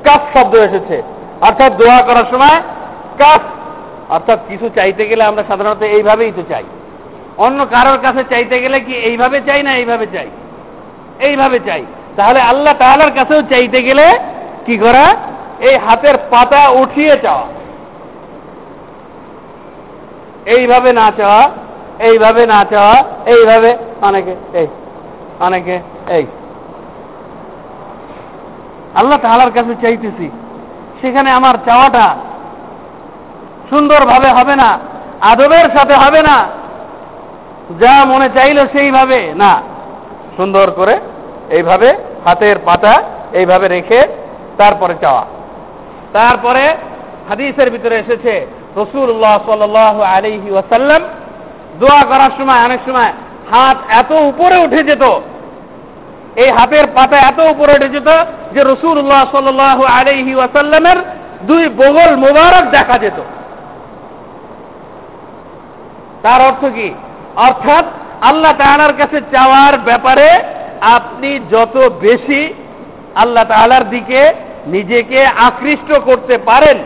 কাফ 0.04 0.23
শব্দ 0.34 0.54
এসেছে। 0.56 1.02
অর্থাৎ 1.40 1.73
দোয়া 1.73 1.99
করার 2.02 2.25
সময় 2.30 2.58
কাফ। 3.18 3.42
অর্থাৎ 4.08 4.38
কিছু 4.49 4.68
চাইতে 4.68 5.06
গেলে 5.06 5.25
আমরা 5.25 5.42
সাধারণত 5.49 5.82
এইভাবেই 5.82 6.32
তো 6.37 6.42
চাই। 6.49 6.64
অন্য 7.38 7.66
কারোর 7.70 7.99
কাছে 8.02 8.23
চাইতে 8.30 8.61
গেলে 8.61 8.80
কি 8.80 8.94
এইভাবে 8.94 9.40
চাই 9.46 9.62
না 9.62 9.73
এইভাবে 9.76 10.06
চাই? 10.12 10.28
এইভাবে 11.20 11.58
চাই। 11.66 11.82
তাহলে 12.16 12.40
আল্লাহ 12.40 12.75
তাহলার 12.78 13.12
কাছেও 13.14 13.42
চাইতে 13.42 13.82
গেলে 13.82 14.06
কি 14.66 14.78
করা? 14.78 15.16
এই 15.61 15.76
হাতের 15.76 16.16
পাতা 16.30 16.68
উঠিয়ে 16.68 17.14
চাওয়া। 17.23 17.46
এইভাবে 20.46 20.92
না 20.92 21.06
চাওয়া, 21.16 21.50
এইভাবে 21.99 22.46
না 22.46 22.64
চাওয়া, 22.70 22.96
এইভাবে, 23.26 23.76
অনেকে, 24.02 24.34
এই 24.54 24.66
অনেকে, 25.40 25.76
এই। 26.08 26.26
আল্লাহ 28.98 29.18
তাহালার 29.24 29.52
কাছে 29.56 29.72
চাইতেছি। 29.82 30.26
সেখানে 31.00 31.30
আমার 31.38 31.54
চাওয়াটা 31.66 32.06
সুন্দরভাবে 33.70 34.28
হবে 34.38 34.54
না, 34.62 34.70
আদবের 35.30 35.66
সাথে 35.76 35.94
হবে 36.04 36.20
না, 36.28 36.36
যা 37.82 37.94
মনে 38.12 38.28
চাইল 38.36 38.58
সেইভাবে 38.74 39.20
না। 39.42 39.52
সুন্দর 40.36 40.66
করে 40.78 40.94
এইভাবে 41.56 41.88
হাতের 42.26 42.56
পাতা 42.66 42.94
এইভাবে 43.38 43.66
রেখে 43.68 44.00
তারপরে 44.60 44.94
চাওয়া। 45.02 45.24
তারপরে 46.16 46.64
হাদিসের 47.28 47.68
ভিতরে 47.74 47.96
এসেছে 48.02 48.34
রসুল্লাহ 48.80 49.34
সাল 49.46 49.62
আলিহি 50.14 50.50
ওয়াসাল্লাম 50.52 51.02
দোয়া 51.80 52.02
করার 52.10 52.32
সময় 52.38 52.60
অনেক 52.66 52.80
সময় 52.88 53.12
হাত 53.52 53.78
এত 54.00 54.10
উপরে 54.30 54.56
উঠে 54.64 54.80
যেত 54.88 55.04
এই 56.36 56.50
হাতের 56.50 56.86
পাতা 56.86 57.16
এত 57.16 57.40
উপরে 57.40 57.72
উঠে 57.76 57.88
যেত 57.88 58.10
যে 58.52 58.60
রসুল্লাহ 58.60 59.22
সাল 59.32 59.60
আলিহি 59.98 60.34
ওয়াসাল্লামের 60.34 60.96
দুই 61.42 61.68
বগল 61.68 62.16
মোবারক 62.16 62.64
দেখা 62.70 62.98
যেত। 62.98 63.18
তার 66.22 66.40
অর্থ 66.40 66.64
কি? 66.64 66.94
অর্থাৎ 67.36 67.84
আল্লাহ 68.20 68.52
তাহার 68.58 68.92
কাছে 68.92 69.20
চাওয়ার 69.32 69.78
ব্যাপারে 69.78 70.28
আপনি 70.80 71.40
যত 71.50 71.76
বেশি 72.00 72.54
আল্লাহ 73.14 73.44
তাহার 73.44 73.90
দিকে 73.90 74.32
নিজেকে 74.66 75.26
আকৃষ্ট 75.26 75.90
করতে 76.04 76.38
পারেন, 76.38 76.76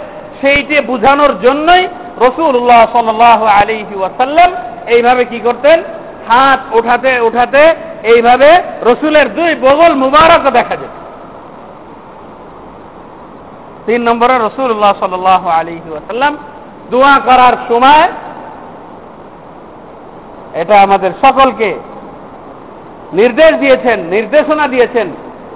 সেইটি 0.40 0.80
বুঝানোর 0.80 1.40
জন্যই 1.40 1.88
রসুল্লাহ 2.20 2.80
সাল 2.92 3.08
আলী 3.48 3.84
ওয়াসাল্লাম 3.96 4.50
এইভাবে 4.86 5.24
কি 5.24 5.40
করতেন? 5.40 5.82
হাত 6.28 6.60
উঠাতে 6.76 7.20
উঠাতে 7.20 7.62
এইভাবে 8.02 8.62
রসুলের 8.82 9.34
দুই 9.34 9.54
বগল 9.54 9.94
মুবারক 9.94 10.50
দেখা 10.50 10.76
যেত 10.76 10.94
তিন 13.86 14.02
নম্বরে 14.02 14.34
রসুল্লাহ 14.38 14.92
সাল 15.00 15.26
আলী 15.26 15.80
ওয়াসাল্লাম 15.90 16.36
দোয়া 16.90 17.18
করার 17.18 17.56
সময় 17.68 18.08
এটা 20.54 20.82
আমাদের 20.82 21.10
সকলকে 21.24 21.74
নির্দেশ 23.12 23.52
দিয়েছেন, 23.52 24.00
নির্দেশনা 24.00 24.66
দিয়েছেন 24.66 25.08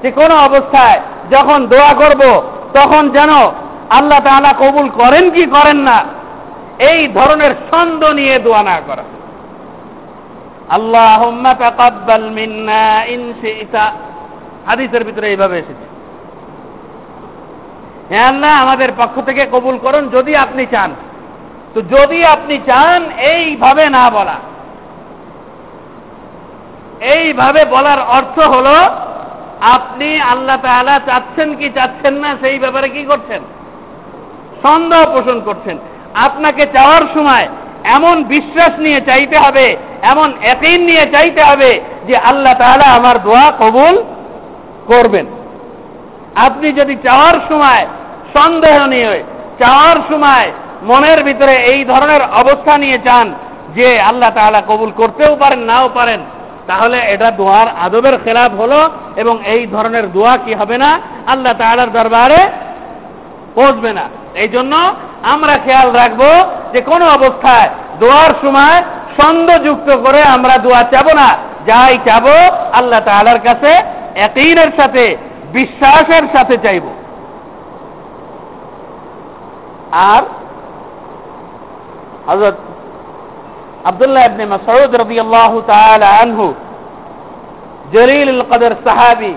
যে 0.03 0.11
কোনো 0.11 0.35
অবস্থায় 0.35 1.01
যখন 1.31 1.67
দোয়া 1.67 1.93
করব, 1.93 2.43
তখন 2.75 3.09
যেন 3.09 3.31
আল্লাহ 3.91 4.21
তাআলা 4.21 4.55
কবুল 4.59 4.89
করেন 4.89 5.31
কি 5.31 5.47
করেন 5.47 5.77
না, 5.77 6.05
এই 6.79 7.09
ধরনের 7.09 7.51
ছন্দ 7.51 8.05
নিয়ে 8.05 8.39
দোয়া 8.39 8.63
না 8.63 8.81
করা। 8.87 9.03
আল্লাহ 10.73 11.21
তাকাব্বাল 11.59 12.31
মিন্না 12.31 13.05
ইন 13.05 13.33
শি'তা। 13.41 13.93
হাদিসের 14.67 15.05
ভিতরে 15.05 15.29
এইভাবে 15.29 15.59
এসেছে। 15.59 15.87
হ্যাঁ 18.09 18.29
আল্লাহ, 18.29 18.63
আমাদের 18.63 18.89
পক্ষ 18.99 19.21
থেকে 19.21 19.47
কবুল 19.53 19.79
করুন 19.79 20.09
যদি 20.09 20.37
আপনি 20.37 20.67
চান। 20.67 20.91
তো 21.75 21.83
যদি 21.83 22.25
আপনি 22.25 22.59
চান, 22.67 23.11
এইভাবে 23.19 23.89
না 23.89 24.11
বলা। 24.11 24.37
এইভাবে 27.01 27.65
বলার 27.65 28.01
অর্থ 28.01 28.41
হলো, 28.41 28.77
আপনি 29.61 30.21
আল্লাহ 30.21 30.57
তাআলা 30.57 31.01
চাচ্ছেন 31.07 31.55
কি 31.55 31.71
চাচ্ছেন 31.75 32.15
না, 32.15 32.37
সেই 32.41 32.59
ব্যাপারে 32.59 32.89
কি 32.89 33.05
করছেন? 33.05 33.43
সন্দেহ 34.63 35.01
পোষণ 35.13 35.41
করছেন। 35.41 35.79
আপনাকে 36.15 36.67
চাওয়ার 36.67 37.03
সময় 37.15 37.49
এমন 37.97 38.25
বিশ্বাস 38.25 38.73
নিয়ে 38.79 39.01
চাইতে 39.01 39.37
হবে, 39.39 39.77
এমন 40.03 40.33
একই 40.43 40.77
নিয়ে 40.79 41.07
চাইতে 41.13 41.43
হবে 41.43 41.81
যে 42.07 42.17
আল্লাহ 42.17 42.55
তাআলা 42.55 42.85
আমার 42.85 43.23
দোয়া 43.23 43.53
কবুল 43.61 43.95
করবেন। 44.87 45.27
আপনি 46.37 46.73
যদি 46.73 46.97
চাওয়ার 47.07 47.37
সময় 47.49 47.87
সন্দেহ 48.37 48.87
নিয়ে, 48.87 49.23
চাওয়ার 49.59 49.97
সময় 50.11 50.47
মনের 50.83 51.25
ভিতরে 51.25 51.55
এই 51.57 51.85
ধরনের 51.85 52.23
অবস্থা 52.23 52.79
নিয়ে 52.79 52.99
চান 52.99 53.27
যে 53.75 54.01
আল্লাহ 54.01 54.31
তাআলা 54.31 54.61
কবুল 54.69 54.91
করতেও 54.91 55.37
পারেন, 55.37 55.59
নাও 55.59 55.89
পারেন, 55.89 56.21
তাহলে 56.67 56.99
এটা 57.15 57.31
দোয়ার 57.31 57.69
আদবের 57.85 58.17
খেলাফ 58.25 58.53
হলো 58.61 58.81
এবং 59.17 59.39
এই 59.45 59.67
ধরনের 59.67 60.13
দোয়া 60.13 60.37
কি 60.37 60.55
হবে 60.55 60.79
না, 60.79 61.01
আল্লাহ 61.27 61.53
তাআলার 61.53 61.93
দরবারে 61.93 62.41
পৌঁছবে 63.55 63.93
না। 63.93 64.05
এই 64.35 64.49
জন্য 64.49 64.95
আমরা 65.23 65.55
খেয়াল 65.65 65.89
রাখব 65.93 66.23
যে 66.73 66.81
কোনো 66.81 67.05
অবস্থায় 67.09 67.69
দোয়ার 68.01 68.33
সময় 68.43 68.83
ছন্দযুক্ত 69.17 69.97
করে 69.97 70.23
আমরা 70.23 70.59
দোয়া 70.59 70.83
চাব 70.83 71.07
না। 71.15 71.29
যাই 71.67 71.99
চাব, 72.07 72.27
আল্লাহ 72.73 73.01
তাআলার 73.01 73.41
কাছে 73.41 73.83
একইনের 74.15 74.71
সাথে, 74.77 75.17
বিশ্বাসের 75.53 76.23
সাথে 76.37 76.57
চাইব। 76.57 76.83
আর 79.93 80.23
হযরত 82.27 82.55
আব্দুল্লাহ 83.85 84.25
ইবনে 84.27 84.47
মাসউদ 84.47 84.95
রাদিয়াল্লাহু 84.95 85.63
তাআলা 85.67 86.07
আনহু, 86.07 86.55
জলিলুল 87.93 88.43
কদর 88.51 88.73
সাহাবী, 88.85 89.35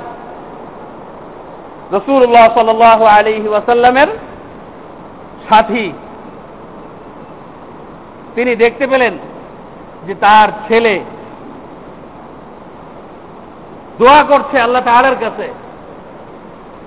রাসূলুল্লাহ 1.91 2.53
সাল্লাল্লাহু 2.53 3.05
আলাইহি 3.05 3.47
ওয়াসাল্লামের 3.47 4.07
সাথী 5.49 5.91
তিনি 8.35 8.55
দেখতে 8.55 8.87
পেলেন 8.87 9.13
যে 10.07 10.15
তার 10.15 10.47
ছেলে 10.67 11.01
দোয়া 13.99 14.23
করছে 14.23 14.59
আল্লাহ 14.59 14.83
তাআলার 14.83 15.15
কাছে। 15.21 15.53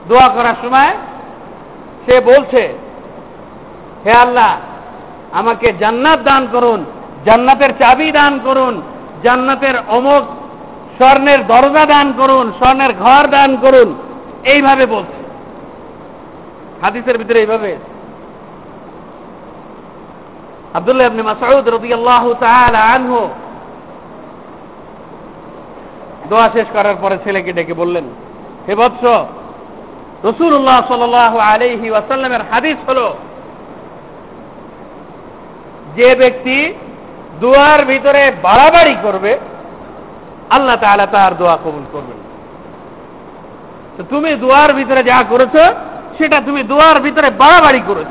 দোয়া 0.09 0.29
করার 0.29 0.55
সময় 0.63 0.97
সে 2.07 2.21
বলছে, 2.21 2.75
হে 4.05 4.13
আল্লাহ, 4.13 4.57
আমাকে 5.33 5.73
জান্নাত 5.81 6.21
দান 6.21 6.47
করুন, 6.53 6.85
জান্নাতের 7.25 7.71
চাবি 7.79 8.13
দান 8.13 8.41
করুন, 8.45 8.83
জান্নাতের 9.23 9.75
অমুক 9.89 10.25
স্বর্ণের 10.99 11.47
দরজা 11.47 11.87
দান 11.87 12.13
করুন, 12.13 12.53
স্বর্ণের 12.59 12.93
ঘর 12.93 13.27
দান 13.27 13.57
করুন। 13.57 13.95
এইভাবে 14.45 14.87
বলছে। 14.87 15.19
হাদিসের 16.83 17.19
ভিতরে 17.19 17.41
এইভাবে 17.41 17.77
আব্দুল্লাহ 20.75 21.07
ইবনে 21.07 21.23
মাসউদ 21.23 21.69
রাদিয়াল্লাহু 21.69 22.35
তাআলা 22.35 22.79
আনহু। 22.79 23.29
দোয়া 26.29 26.49
শেষ 26.55 26.67
করার 26.73 26.97
পরে 27.01 27.19
ছেলেকে 27.25 27.53
ডেকে 27.53 27.75
বললেন, 27.75 28.05
হে 28.67 28.75
বৎস 28.75 29.05
রসুল্লাহ 30.25 30.87
সাল্লাল্লাহু 30.89 31.39
আলাইহি 31.39 31.91
ওয়াসাল্লামের 31.91 32.41
হাদিস 32.51 32.77
হলো, 32.89 33.17
যে 35.97 36.15
ব্যক্তি 36.15 36.75
দোয়ার 37.41 37.85
ভিতরে 37.85 38.33
বাড়াবাড়ি 38.43 38.97
করবে, 39.03 39.39
আল্লাহ 40.51 40.77
তাআলা 40.77 41.07
তার 41.07 41.37
দোয়া 41.39 41.57
কবুল 41.57 41.85
করবেন। 41.93 42.19
তো 43.97 44.03
তুমি 44.11 44.35
দোয়ার 44.35 44.73
ভিতরে 44.73 45.03
যা 45.03 45.25
করেছ, 45.31 45.57
সেটা 46.19 46.41
তুমি 46.41 46.63
দোয়ার 46.63 47.01
ভিতরে 47.01 47.31
বাড়াবাড়ি 47.31 47.81
করেছ। 47.87 48.07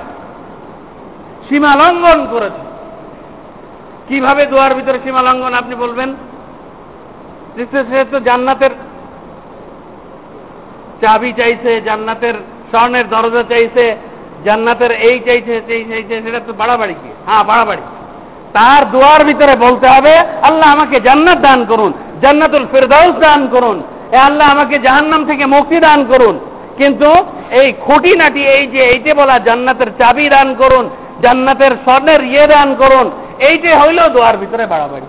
সীমা 1.47 1.71
লঙ্ঘন 1.81 2.19
করেছে। 2.33 2.63
কীভাবে 4.07 4.43
দোয়ার 4.51 4.73
ভিতরে 4.77 4.97
সীমা 5.05 5.21
লঙ্ঘন, 5.27 5.53
আপনি 5.61 5.75
বলবেন? 5.83 6.09
সে 7.89 7.99
তো 8.11 8.17
জান্নাতের 8.27 8.73
চাবি 11.01 11.31
চাইছে, 11.39 11.71
জান্নাতের 11.87 12.35
স্বর্ণের 12.71 13.05
দরজা 13.13 13.43
চাইছে, 13.51 13.85
জান্নাতের 14.45 14.91
এই 15.07 15.17
চাইছে, 15.27 15.53
সেই 15.67 15.83
চাইছে, 15.89 16.15
সেটা 16.25 16.39
তো 16.47 16.51
বাড়াবাড়ি 16.61 16.95
কি? 17.01 17.09
হ্যাঁ 17.27 17.43
বাড়াবাড়ি। 17.51 17.83
তার 18.57 18.81
দোয়ার 18.93 19.21
ভিতরে 19.29 19.53
বলতে 19.65 19.87
হবে, 19.95 20.13
আল্লাহ 20.47 20.67
আমাকে 20.75 20.97
জান্নাত 21.07 21.39
দান 21.47 21.59
করুন, 21.71 21.91
জান্নাতুল 22.23 22.63
ফেরদাউস 22.71 23.15
দান 23.25 23.41
করুন, 23.53 23.77
এ 24.15 24.17
আল্লাহ 24.27 24.47
আমাকে 24.55 24.75
জাহান্নাম 24.85 25.21
থেকে 25.29 25.43
মুক্তি 25.55 25.77
দান 25.87 25.99
করুন। 26.11 26.35
কিন্তু 26.79 27.09
এই 27.59 27.67
খুঁটিনাটি, 27.85 28.41
এই 28.55 28.63
যে 28.73 28.81
এইটে 28.91 29.11
বলা 29.19 29.35
জান্নাতের 29.47 29.89
চাবি 29.99 30.25
দান 30.35 30.49
করুন 30.61 30.85
জান্নাতের 31.23 31.71
স্বর্ণের 31.71 32.23
ইয়ে 32.23 32.47
দান 32.47 32.75
করুন। 32.75 33.11
এইটাই 33.39 33.79
হইল 33.79 34.09
দোয়ার 34.09 34.37
ভিতরে 34.37 34.65
বাড়াবাড়ি। 34.65 35.05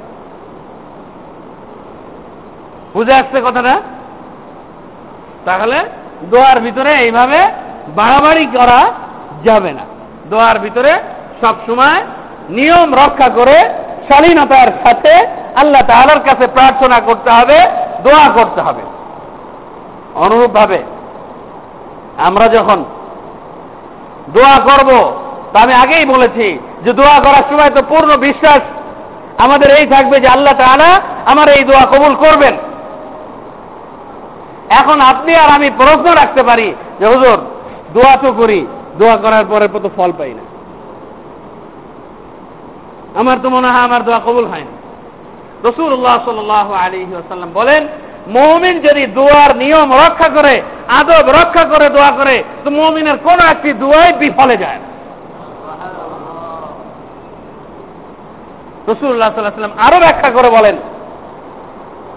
বুঝে 2.94 3.14
আসছে 3.14 3.40
কথাটা? 3.40 3.80
তাহলে 5.44 5.78
দোয়ার 6.22 6.60
ভিতরে 6.60 6.94
এইভাবে 6.94 7.38
বাড়াবাড়ি 7.88 8.46
করা 8.46 8.92
যাবে 9.44 9.72
না। 9.72 9.84
দোয়ার 10.30 10.58
ভিতরে 10.58 10.92
সব 11.40 11.54
সময় 11.66 12.00
নিয়ম 12.48 12.94
রক্ষা 12.94 13.28
করে 13.28 13.70
শালীনতার 14.08 14.68
সাথে 14.84 15.26
আল্লাহ 15.56 15.82
তাআলার 15.82 16.20
কাছে 16.20 16.46
প্রার্থনা 16.46 17.00
করতে 17.00 17.30
হবে, 17.30 17.58
দোয়া 18.02 18.28
করতে 18.34 18.60
হবে। 18.60 18.82
অনুরূপভাবে 20.14 20.82
আমরা 22.18 22.48
যখন 22.48 22.84
দোয়া 24.28 24.56
করব 24.56 24.90
তা 25.52 25.60
আমি 25.60 25.72
আগেই 25.72 26.04
বলেছি 26.04 26.58
যে 26.84 26.92
দোয়া 26.92 27.18
করার 27.18 27.44
সময় 27.50 27.70
তো 27.70 27.82
পূর্ণ 27.88 28.16
বিশ্বাস 28.16 28.60
আমাদের 29.38 29.70
এই 29.78 29.86
থাকবে 29.86 30.20
যে 30.20 30.28
আল্লাহ 30.28 30.54
তাআলা 30.58 31.00
আমার 31.26 31.48
এই 31.48 31.64
দোয়া 31.64 31.84
কবুল 31.84 32.14
করবেন। 32.14 32.54
এখন 34.70 35.00
আপনি 35.00 35.34
আর 35.34 35.50
আমি 35.50 35.70
প্রশ্ন 35.70 36.06
রাখতে 36.14 36.42
পারি 36.42 36.74
যে, 37.00 37.06
হুজুর, 37.06 37.38
দোয়া 37.94 38.16
তো 38.16 38.32
করি, 38.32 38.66
দোয়া 38.98 39.16
করার 39.16 39.44
পরে 39.44 39.68
তো 39.68 39.90
ফল 39.96 40.12
পাই 40.18 40.34
না। 40.34 40.44
আমার 43.20 43.36
তো 43.42 43.50
মনে 43.50 43.68
হয় 43.68 43.84
আমার 43.84 44.04
দোয়া 44.04 44.18
কবুল 44.18 44.46
হয় 44.46 44.60
না। 44.60 44.74
রসুল্লাহ 45.68 46.18
সাল 46.24 46.74
আলী 46.74 47.04
আসাল্লাম 47.04 47.50
বলেন, 47.54 47.88
মৌমিন 48.28 48.80
যদি 48.80 49.06
দোয়ার 49.06 49.56
নিয়ম 49.56 49.92
রক্ষা 49.92 50.28
করে, 50.28 50.62
আদব 50.88 51.26
রক্ষা 51.28 51.64
করে 51.64 51.88
দোয়া 51.88 52.10
করে, 52.10 52.44
তো 52.64 52.70
মৌমিনের 52.70 53.18
কোন 53.18 53.38
একটি 53.50 53.72
দোয়াই 53.72 54.12
বিফলে 54.12 54.56
যায় 54.56 54.78
না। 54.82 54.88
রসুল্লাহ 58.88 59.34
সাল্লাম 59.34 59.70
আরও 59.78 59.98
ব্যাখ্যা 59.98 60.30
করে 60.30 60.50
বলেন 60.50 60.76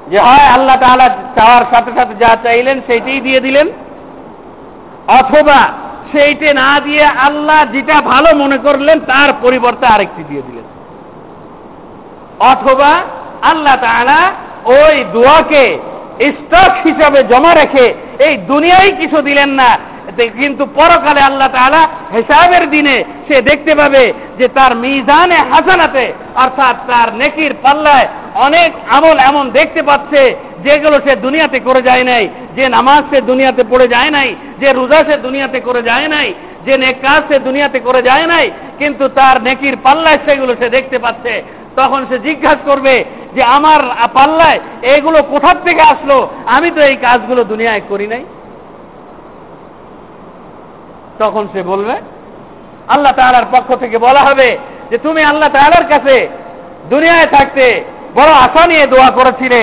যে, 0.09 0.19
হয়, 0.19 0.47
আল্লাহ 0.47 0.75
তাআলা 0.75 1.09
চাওয়ার 1.35 1.65
সাথে 1.71 1.91
সাথে 1.97 2.13
যা 2.19 2.37
চাইলেন 2.43 2.81
সেইটাই 2.87 3.19
দিয়ে 3.19 3.39
দিলেন। 3.39 3.67
অথবা 5.07 5.59
সেইটা 6.11 6.53
না 6.53 6.79
দিয়ে 6.79 7.03
আল্লাহ 7.03 7.65
যেটা 7.71 8.01
ভালো 8.01 8.35
মনে 8.35 8.57
করলেন, 8.57 8.99
তার 8.99 9.33
পরিবর্তে 9.41 9.85
আরেকটি 9.85 10.23
দিয়ে 10.29 10.41
দিলেন। 10.41 10.63
অথবা 12.39 12.91
আল্লাহ 13.41 13.75
তাআলা 13.75 14.19
ওই 14.65 15.03
দোয়াকে 15.13 15.79
স্টক 16.19 16.87
হিসাবে 16.87 17.23
জমা 17.23 17.53
রেখে 17.53 17.93
এই 18.19 18.37
দুনিয়ায় 18.37 18.91
কিছু 18.91 19.21
দিলেন 19.21 19.49
না 19.49 19.77
কিন্তু 20.17 20.65
পরকালে 20.65 21.21
আল্লাহ 21.21 21.47
তাআলা 21.47 21.87
হিসাবের 22.13 22.69
দিনে 22.69 23.03
সে 23.27 23.41
দেখতে 23.41 23.75
পাবে 23.75 24.13
যে 24.37 24.47
তার 24.47 24.75
মিজানে 24.75 25.35
হাসানাতে 25.35 26.13
অর্থাৎ 26.35 26.75
তার 26.87 27.15
নেকির 27.15 27.53
পাল্লায় 27.63 28.07
অনেক 28.35 28.71
আমল 28.89 29.17
এমন 29.19 29.49
দেখতে 29.49 29.83
পাচ্ছে 29.83 30.35
যেগুলো 30.61 30.99
সে 31.05 31.15
দুনিয়াতে 31.15 31.59
করে 31.59 31.81
যায় 31.81 32.03
নাই, 32.03 32.29
যে 32.55 32.69
নামাজ 32.69 33.03
সে 33.11 33.21
দুনিয়াতে 33.21 33.63
পড়ে 33.63 33.87
যায় 33.87 34.09
নাই, 34.09 34.35
যে 34.59 34.73
রোজা 34.73 34.97
সে 34.97 35.17
দুনিয়াতে 35.17 35.59
করে 35.59 35.81
যায় 35.81 36.07
নাই, 36.07 36.33
যে 36.65 36.77
নেক 36.77 36.95
কাজ 37.01 37.23
সে 37.29 37.39
দুনিয়াতে 37.39 37.79
করে 37.79 38.01
যায় 38.01 38.27
নাই, 38.27 38.51
কিন্তু 38.79 39.07
তার 39.07 39.43
নেকির 39.43 39.75
পাল্লায় 39.83 40.17
সেগুলো 40.25 40.55
সে 40.59 40.69
দেখতে 40.69 40.99
পাচ্ছে। 40.99 41.43
তখন 41.75 42.05
সে 42.09 42.19
জিজ্ঞাসা 42.19 42.65
করবে 42.65 43.05
যে, 43.35 43.43
আমার 43.43 43.79
পাল্লায় 44.13 44.59
এগুলো 44.81 45.23
কোথার 45.23 45.55
থেকে 45.65 45.81
আসলো? 45.81 46.29
আমি 46.45 46.71
তো 46.71 46.81
এই 46.81 46.95
কাজগুলো 46.95 47.43
দুনিয়ায় 47.43 47.81
করি 47.89 48.07
নাই। 48.07 48.23
তখন 51.21 51.43
সে 51.53 51.61
বলবে, 51.63 51.95
আল্লাহ 52.87 53.13
তাআলার 53.19 53.47
পক্ষ 53.51 53.69
থেকে 53.75 53.97
বলা 53.97 54.21
হবে 54.21 54.49
যে 54.89 54.97
তুমি 54.97 55.21
আল্লাহ 55.23 55.49
তাআলার 55.49 55.85
কাছে 55.89 56.15
দুনিয়ায় 56.89 57.27
থাকতে 57.27 57.65
বড় 58.15 58.31
আশা 58.45 58.63
নিয়ে 58.67 58.85
দোয়া 58.87 59.09
করেছিলে। 59.11 59.61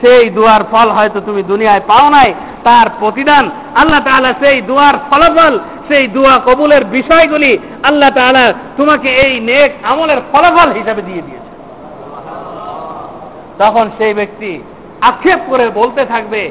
সেই 0.00 0.24
দোয়ার 0.30 0.62
ফল 0.70 0.88
হয়তো 0.90 1.18
তুমি 1.20 1.42
দুনিয়ায় 1.42 1.82
পাও 1.86 2.06
নাই। 2.10 2.30
তার 2.64 2.86
প্রতিদান 3.00 3.44
আল্লাহ 3.76 4.00
তাআলা 4.04 4.30
সেই 4.42 4.58
দোয়ার 4.60 4.96
ফলাফল, 5.10 5.54
সেই 5.88 6.04
দোয়া 6.16 6.34
কবুলের 6.46 6.84
বিষয়গুলি 6.96 7.52
আল্লাহ 7.82 8.10
তাআলা 8.10 8.44
তোমাকে 8.76 9.08
এই 9.24 9.32
নেক 9.40 9.70
আমলের 9.82 10.20
ফলাফল 10.32 10.68
হিসাবে 10.72 11.02
দিয়ে 11.02 11.22
দিয়েছে। 11.22 11.50
তখন 13.58 13.86
সেই 13.98 14.12
ব্যক্তি 14.14 14.50
আক্ষেপ 15.00 15.40
করে 15.50 15.66
বলতে 15.70 16.02
থাকবে 16.04 16.42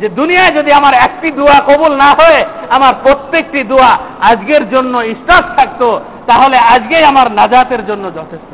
যে 0.00 0.08
দুনিয়ায় 0.08 0.52
যদি 0.52 0.72
আমার 0.72 0.94
একটি 0.94 1.30
দোয়া 1.30 1.58
কবুল 1.66 1.92
না 1.96 2.10
হয়, 2.10 2.44
আমার 2.70 2.94
প্রত্যেকটি 3.02 3.62
দোয়া 3.62 3.98
আজকের 4.20 4.70
জন্য 4.70 5.00
স্টার্ট 5.00 5.46
থাকতো, 5.58 6.00
তাহলে 6.26 6.58
আজকেই 6.58 7.04
আমার 7.04 7.32
নাজাতের 7.32 7.86
জন্য 7.86 8.04
যথেষ্ট 8.14 8.50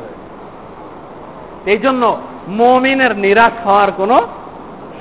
এই 1.67 1.79
জন্য 1.79 2.17
মমিনের 2.49 3.17
নিরাশ 3.17 3.67
হওয়ার 3.67 3.93
কোনো 3.93 4.27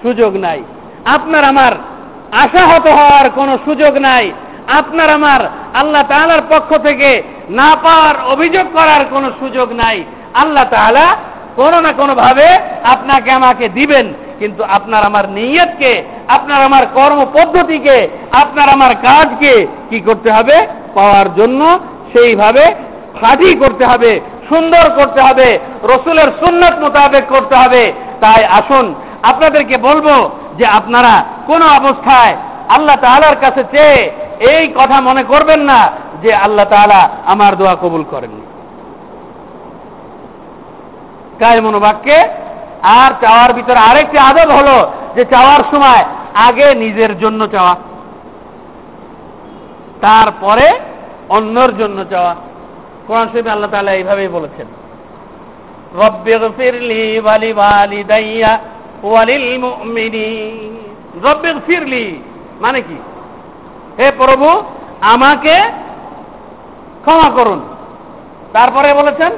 সুযোগ 0.02 0.36
নাই। 0.36 0.64
আপনার 1.06 1.44
আমার 1.44 1.72
আশাহত 2.32 2.88
হওয়ার 2.88 3.30
কোনো 3.30 3.58
সুযোগ 3.66 3.98
নাই। 3.98 4.32
আপনার 4.68 5.10
আমার 5.10 5.42
আল্লাহ 5.74 6.04
তাআলার 6.04 6.42
পক্ষ 6.50 6.78
থেকে 6.78 7.24
না 7.50 7.76
পাওয়ার 7.84 8.16
অভিযোগ 8.32 8.66
করার 8.74 9.06
কোনো 9.10 9.32
সুযোগ 9.40 9.72
নাই। 9.72 10.04
আল্লাহ 10.34 10.64
তাআলা 10.64 11.16
কোনো 11.56 11.82
না 11.82 11.92
কোনোভাবে 11.92 12.48
আপনাকে 12.84 13.32
আমাকে 13.32 13.70
দিবেন। 13.70 14.14
কিন্তু 14.40 14.64
আপনার 14.64 15.04
আমার 15.06 15.30
নিয়তকে, 15.30 16.04
আপনার 16.28 16.62
আমার 16.62 16.84
কর্ম 16.96 17.20
পদ্ধতিকে 17.34 17.98
আপনার 18.32 18.68
আমার 18.70 18.94
কাজকে 18.96 19.68
কি 19.90 20.00
করতে 20.00 20.32
হবে? 20.32 20.58
পাওয়ার 20.96 21.28
জন্য 21.36 21.80
সেইভাবে 22.14 22.64
খাঁটি 23.22 23.50
করতে 23.56 23.86
হবে, 23.86 24.12
সুন্দর 24.50 24.86
করতে 24.90 25.22
হবে, 25.22 25.60
রসুলের 25.84 26.30
সুন্নত 26.40 26.76
মোতাবেক 26.80 27.24
করতে 27.30 27.56
হবে। 27.56 27.94
তাই 28.22 28.46
আসুন, 28.46 28.96
আপনাদেরকে 29.24 29.78
বলব 29.78 30.08
যে 30.58 30.66
আপনারা 30.66 31.14
কোন 31.48 31.62
অবস্থায় 31.80 32.36
আল্লাহ 32.70 32.96
তাআলার 32.96 33.38
কাছে 33.42 33.64
চেয়ে 33.72 34.12
এই 34.52 34.64
কথা 34.68 35.02
মনে 35.02 35.24
করবেন 35.24 35.62
না 35.62 35.80
যে 36.24 36.34
আল্লাহ 36.34 36.66
তাআলা 36.66 37.10
আমার 37.26 37.58
দোয়া 37.58 37.76
কবুল 37.76 38.04
করেননি। 38.12 38.44
কায় 41.40 41.62
মনোবাক্যে 41.62 42.18
আর 42.84 43.12
চাওয়ার 43.22 43.54
ভিতরে 43.54 43.80
আরেকটি 43.80 44.18
আদব 44.18 44.50
হলো 44.52 44.92
যে 45.16 45.26
চাওয়ার 45.26 45.64
সময় 45.72 46.04
আগে 46.48 46.76
নিজের 46.76 47.20
জন্য 47.20 47.48
চাওয়া, 47.48 47.76
তারপরে 50.02 50.68
অন্যর 51.30 51.72
জন্য 51.78 52.06
চাওয়া। 52.10 52.36
কোরআন 53.08 53.28
শরীফে 53.32 53.50
আল্লাহ 53.50 53.72
তাআলা 53.72 53.92
এইভাবেই 53.92 54.28
বলেছেন 54.28 54.68
মানে 62.62 62.82
কি? 62.82 62.98
হে 64.00 64.12
প্রভু, 64.18 64.50
আমাকে 65.02 65.56
ক্ষমা 67.02 67.30
করুন। 67.30 67.60
তারপরে 68.54 68.94
বলেছেন 68.94 69.32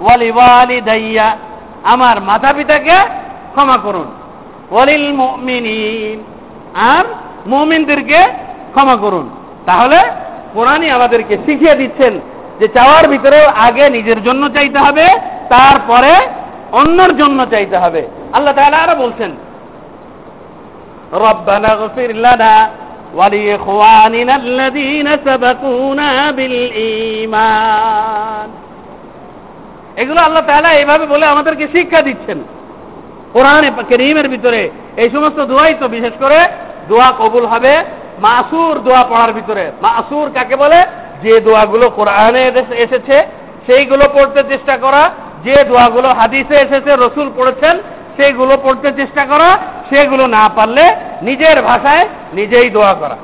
ওয়ালি 0.00 0.30
ওয়ালিদাইয়া 0.30 1.36
আমার 1.83 2.21
মাতা 2.21 2.53
পিতাকে 2.53 2.95
ক্ষমা 3.53 3.77
করুন 3.77 4.07
ওয়ালিল 4.71 5.13
মুমিনিন 5.13 6.19
আর 6.91 7.05
মুমিনদেরকে 7.45 8.17
ক্ষমা 8.71 8.95
করুন 8.95 9.29
তাহলে 9.65 9.97
কোরআনই 10.53 10.89
আমাদেরকে 10.89 11.37
শিখিয়ে 11.45 11.75
দিচ্ছেন 11.75 12.19
যে 12.59 12.67
চাওয়ার 12.67 13.07
ভিতরে 13.07 13.47
আগে 13.57 13.89
নিজের 13.89 14.23
জন্য 14.23 14.53
চাইতে 14.53 14.79
হবে 14.79 15.05
তারপরে 15.49 16.13
অন্যর 16.71 17.17
জন্য 17.17 17.45
চাইতে 17.45 17.77
হবে 17.77 18.07
আল্লাহ 18.33 18.55
তাআলা 18.55 18.77
আরো 18.77 18.95
বলছেন 18.95 19.31
রব্বানা 21.23 21.75
গফির 21.75 22.15
লানা 22.15 22.69
ولإخواننا 23.15 24.35
الذين 24.35 25.17
سبقونا 25.25 26.31
بالإيمان 26.31 28.49
এগুলো 29.98 30.20
আল্লাহ 30.20 30.44
তাআলা 30.46 30.70
এইভাবে 30.72 31.06
বলে 31.06 31.26
আমাদেরকে 31.26 31.64
শিক্ষা 31.74 32.00
দিচ্ছেন। 32.02 32.38
কোরআনে 33.32 33.70
করিমের 33.88 34.28
ভিতরে 34.28 34.70
এই 34.96 35.10
সমস্ত 35.10 35.38
দোয়াই 35.40 35.74
তো 35.80 35.88
বিশেষ 35.88 36.14
করে 36.20 36.38
দোয়া 36.88 37.12
কবুল 37.18 37.46
হবে, 37.46 37.74
মাসুর 38.18 38.74
দোয়া 38.78 39.02
পড়ার 39.08 39.32
ভিতরে। 39.32 39.72
মাসুর 39.82 40.30
কাকে 40.34 40.56
বলে? 40.56 40.80
যে 41.22 41.40
দোয়াগুলো 41.40 41.90
কোরআনে 41.90 42.42
এসেছে, 42.76 43.16
সেইগুলো 43.66 44.04
পড়তে 44.14 44.40
চেষ্টা 44.42 44.76
করা। 44.76 45.02
যে 45.44 45.64
দোয়াগুলো 45.64 46.08
হাদিসে 46.08 46.54
এসেছে, 46.54 46.90
রসুল 46.96 47.28
পড়েছেন, 47.36 47.74
সেগুলো 48.16 48.54
পড়তে 48.64 48.88
চেষ্টা 48.92 49.22
করা। 49.26 49.48
সেগুলো 49.90 50.26
না 50.26 50.50
পারলে 50.56 50.84
নিজের 51.22 51.62
ভাষায় 51.62 52.04
নিজেই 52.32 52.70
দোয়া 52.70 52.94
করা। 52.94 53.16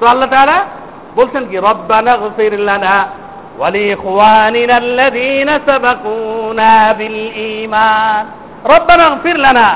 তো 0.00 0.06
আল্লাহ 0.06 0.28
তাআলা 0.30 0.58
বলছেন 1.16 1.42
কি? 1.50 1.56
রব্বানা 1.56 2.16
গফির 2.16 2.54
ولإخواننا 3.59 4.75
الذين 4.77 5.49
سبقونا 5.67 6.73
بالإيمان 6.91 8.23
ربنا 8.65 9.03
اغفر 9.05 9.37
لنا 9.37 9.69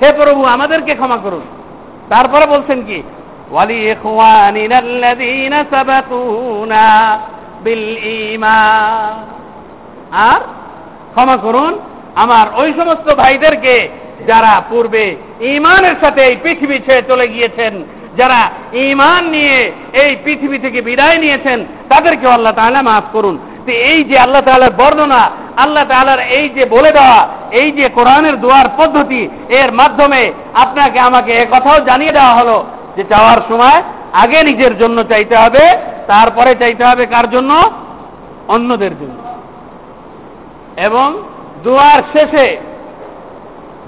হে 0.00 0.08
প্রভু 0.18 0.42
আমাদেরকে 0.54 0.92
ক্ষমা 1.00 1.18
করুন 1.24 1.44
তারপরে 2.08 2.44
বলছেন 2.46 2.78
কি 2.88 2.98
ولإخواننا 3.52 4.76
الذين 4.78 5.54
سبقونا 5.74 6.88
بالإيمان 7.64 9.14
আর 10.28 10.40
ক্ষমা 11.14 11.36
করুন 11.36 11.72
আমার 12.14 12.46
ওই 12.60 12.70
সমস্ত 12.78 13.06
ভাইদেরকে 13.20 13.76
যারা 14.26 14.52
পূর্বে 14.70 15.04
ইমানের 15.54 15.96
সাথে 16.02 16.20
এই 16.28 16.36
পৃথিবী 16.44 16.76
ছেড়ে 16.86 17.02
চলে 17.10 17.26
গিয়েছেন 17.34 17.72
যারা 18.16 18.40
ইমান 18.88 19.22
নিয়ে 19.30 19.58
এই 20.02 20.12
পৃথিবী 20.24 20.58
থেকে 20.58 20.78
বিদায় 20.80 21.18
নিয়েছেন 21.18 21.58
তাদেরকে 21.89 22.27
আল্লাহ 22.27 22.53
তাআলা 22.53 22.81
মাফ 22.81 23.03
করুন। 23.11 23.37
তো 23.65 23.71
এই 23.71 24.03
যে 24.03 24.19
আল্লাহ 24.19 24.41
তাআলার 24.41 24.69
বর্ণনা, 24.69 25.29
আল্লাহ 25.57 25.83
তাআলার 25.83 26.19
এই 26.19 26.49
যে 26.49 26.65
বলে 26.65 26.91
দেওয়া, 26.91 27.27
এই 27.51 27.71
যে 27.71 27.89
কোরআনের 27.89 28.41
দোয়ার 28.41 28.65
পদ্ধতি, 28.77 29.29
এর 29.49 29.71
মাধ্যমে 29.71 30.33
আপনাকে 30.53 30.99
আমাকে 30.99 31.31
এ 31.33 31.45
কথাও 31.51 31.79
জানিয়ে 31.79 32.11
দেওয়া 32.11 32.33
হলো 32.33 32.65
যে 32.97 33.03
চাওয়ার 33.03 33.37
সময় 33.49 33.83
আগে 34.13 34.43
নিজের 34.43 34.77
জন্য 34.77 35.03
চাইতে 35.03 35.35
হবে, 35.35 35.77
তারপরে 36.07 36.55
চাইতে 36.55 36.85
হবে 36.85 37.05
কার 37.05 37.29
জন্য? 37.29 37.71
অন্যদের 38.47 38.91
জন্য। 38.91 39.17
এবং 40.77 41.23
দোয়ার 41.63 42.01
শেষে, 42.13 42.57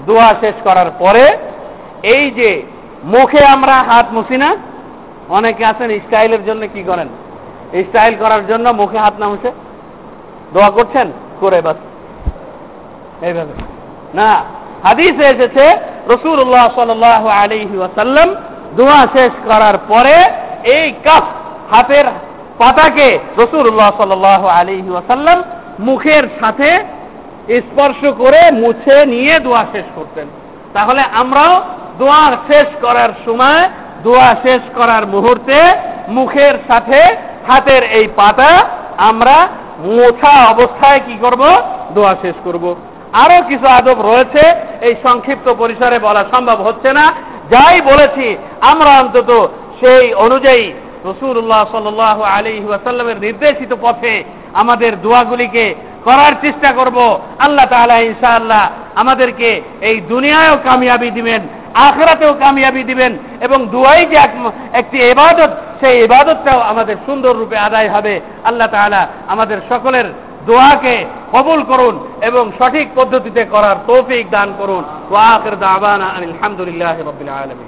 দোয়া 0.06 0.34
শেষ 0.40 0.54
করার 0.64 0.90
পরে, 0.98 1.38
এই 2.02 2.30
যে 2.30 2.62
মুখে 3.04 3.44
আমরা 3.44 3.72
হাত 3.72 4.06
মুছি 4.12 4.36
না, 4.36 4.56
অনেকে 5.28 5.64
আছেন 5.64 5.90
স্টাইলের 5.90 6.44
জন্য 6.46 6.66
কি 6.74 6.82
করেন? 6.82 7.08
স্টাইল 7.74 8.14
করার 8.20 8.46
জন্য 8.46 8.70
মুখে 8.70 8.98
হাত 8.98 9.14
না 9.18 9.28
মুছে 9.28 9.50
দোয়া 10.54 10.70
করছেন? 10.70 11.12
করে 11.40 11.62
বাস। 11.62 11.76
এইভাবে। 13.22 13.52
না, 14.14 14.44
হাদিসে 14.82 15.24
এসেছে 15.24 15.76
রসুল্লাহ 16.06 16.70
সাল 16.74 17.28
আলিহি 17.28 17.76
ওয়াসাল্লাম 17.76 18.34
দোয়া 18.76 19.06
শেষ 19.16 19.30
করার 19.44 19.78
পরে 19.88 20.22
এই 20.64 20.92
কাপ 21.04 21.22
হাতের 21.70 22.04
পাতাকে 22.58 23.18
রসুল্লাহ 23.38 23.90
সাল 23.98 24.48
আলিহি 24.48 24.90
ওয়াসাল্লাম 24.90 25.42
মুখের 25.78 26.22
সাথে 26.40 26.84
স্পর্শ 27.48 28.06
করে 28.18 28.50
মুছে 28.50 29.06
নিয়ে 29.06 29.38
দোয়া 29.38 29.64
শেষ 29.72 29.84
করতেন। 29.94 30.26
তাহলে 30.72 31.02
আমরাও 31.12 31.62
দোয়া 31.98 32.36
শেষ 32.50 32.66
করার 32.80 33.08
সময়, 33.24 33.68
দোয়া 34.02 34.34
শেষ 34.42 34.60
করার 34.74 35.06
মুহূর্তে 35.06 35.72
মুখের 36.08 36.54
সাথে 36.68 37.29
হাতের 37.48 37.82
এই 37.82 38.08
পাতা 38.16 38.66
আমরা 38.98 39.48
মোছা 39.78 40.50
অবস্থায় 40.50 41.00
কি 41.06 41.16
করব? 41.20 41.42
দোয়া 41.94 42.14
শেষ 42.22 42.34
করব। 42.44 42.74
আরও 43.12 43.48
কিছু 43.48 43.66
আদব 43.66 44.12
রয়েছে, 44.12 44.54
এই 44.80 44.94
সংক্ষিপ্ত 45.02 45.54
পরিসরে 45.58 45.98
বলা 45.98 46.24
সম্ভব 46.34 46.62
হচ্ছে 46.62 46.92
না। 46.92 47.12
যাই 47.50 47.80
বলেছি, 47.80 48.36
আমরা 48.60 48.90
অন্তত 49.00 49.50
সেই 49.80 50.14
অনুযায়ী 50.14 50.72
রসুল্লাহ 51.04 51.66
সাল 51.72 52.00
আলী 52.24 52.64
ওয়াসাল্লামের 52.66 53.20
নির্দেশিত 53.20 53.76
পথে 53.80 54.24
আমাদের 54.54 55.02
দোয়াগুলিকে 55.02 55.74
করার 56.04 56.32
চেষ্টা 56.40 56.72
করব। 56.72 57.20
আল্লাহ 57.38 57.66
তাআলা 57.66 57.98
ইনশাআল্লাহ 57.98 58.70
আমাদেরকে 58.94 59.60
এই 59.80 60.00
দুনিয়ায়ও 60.00 60.58
কামিয়াবি 60.64 61.10
দিবেন। 61.10 61.40
আখরাতেও 61.74 62.34
কামিয়াবি 62.34 62.82
দিবেন 62.84 63.18
এবং 63.40 63.66
দুয়াই 63.66 64.06
যে 64.06 64.16
একটি 64.72 64.98
এবাদত 65.00 65.50
সেই 65.80 66.04
ইবাদতটাও 66.04 66.60
আমাদের 66.60 66.96
সুন্দর 67.06 67.36
রূপে 67.36 67.58
আদায় 67.58 67.88
হবে। 67.88 68.20
আল্লাহ 68.44 68.68
তালা 68.68 69.06
আমাদের 69.28 69.58
সকলের 69.68 70.04
দোয়াকে 70.46 71.06
কবুল 71.32 71.62
করুন 71.62 72.08
এবং 72.22 72.52
সঠিক 72.58 72.88
পদ্ধতিতে 72.94 73.44
করার 73.44 73.76
তৌফিক 73.86 74.30
দান 74.30 74.52
করুন। 74.58 74.84
ওয়াকের 75.10 75.58
দাবানা 75.58 76.06
আলহামদুলিল্লাহ 76.06 77.00
রবিল 77.00 77.28
আলমী 77.28 77.64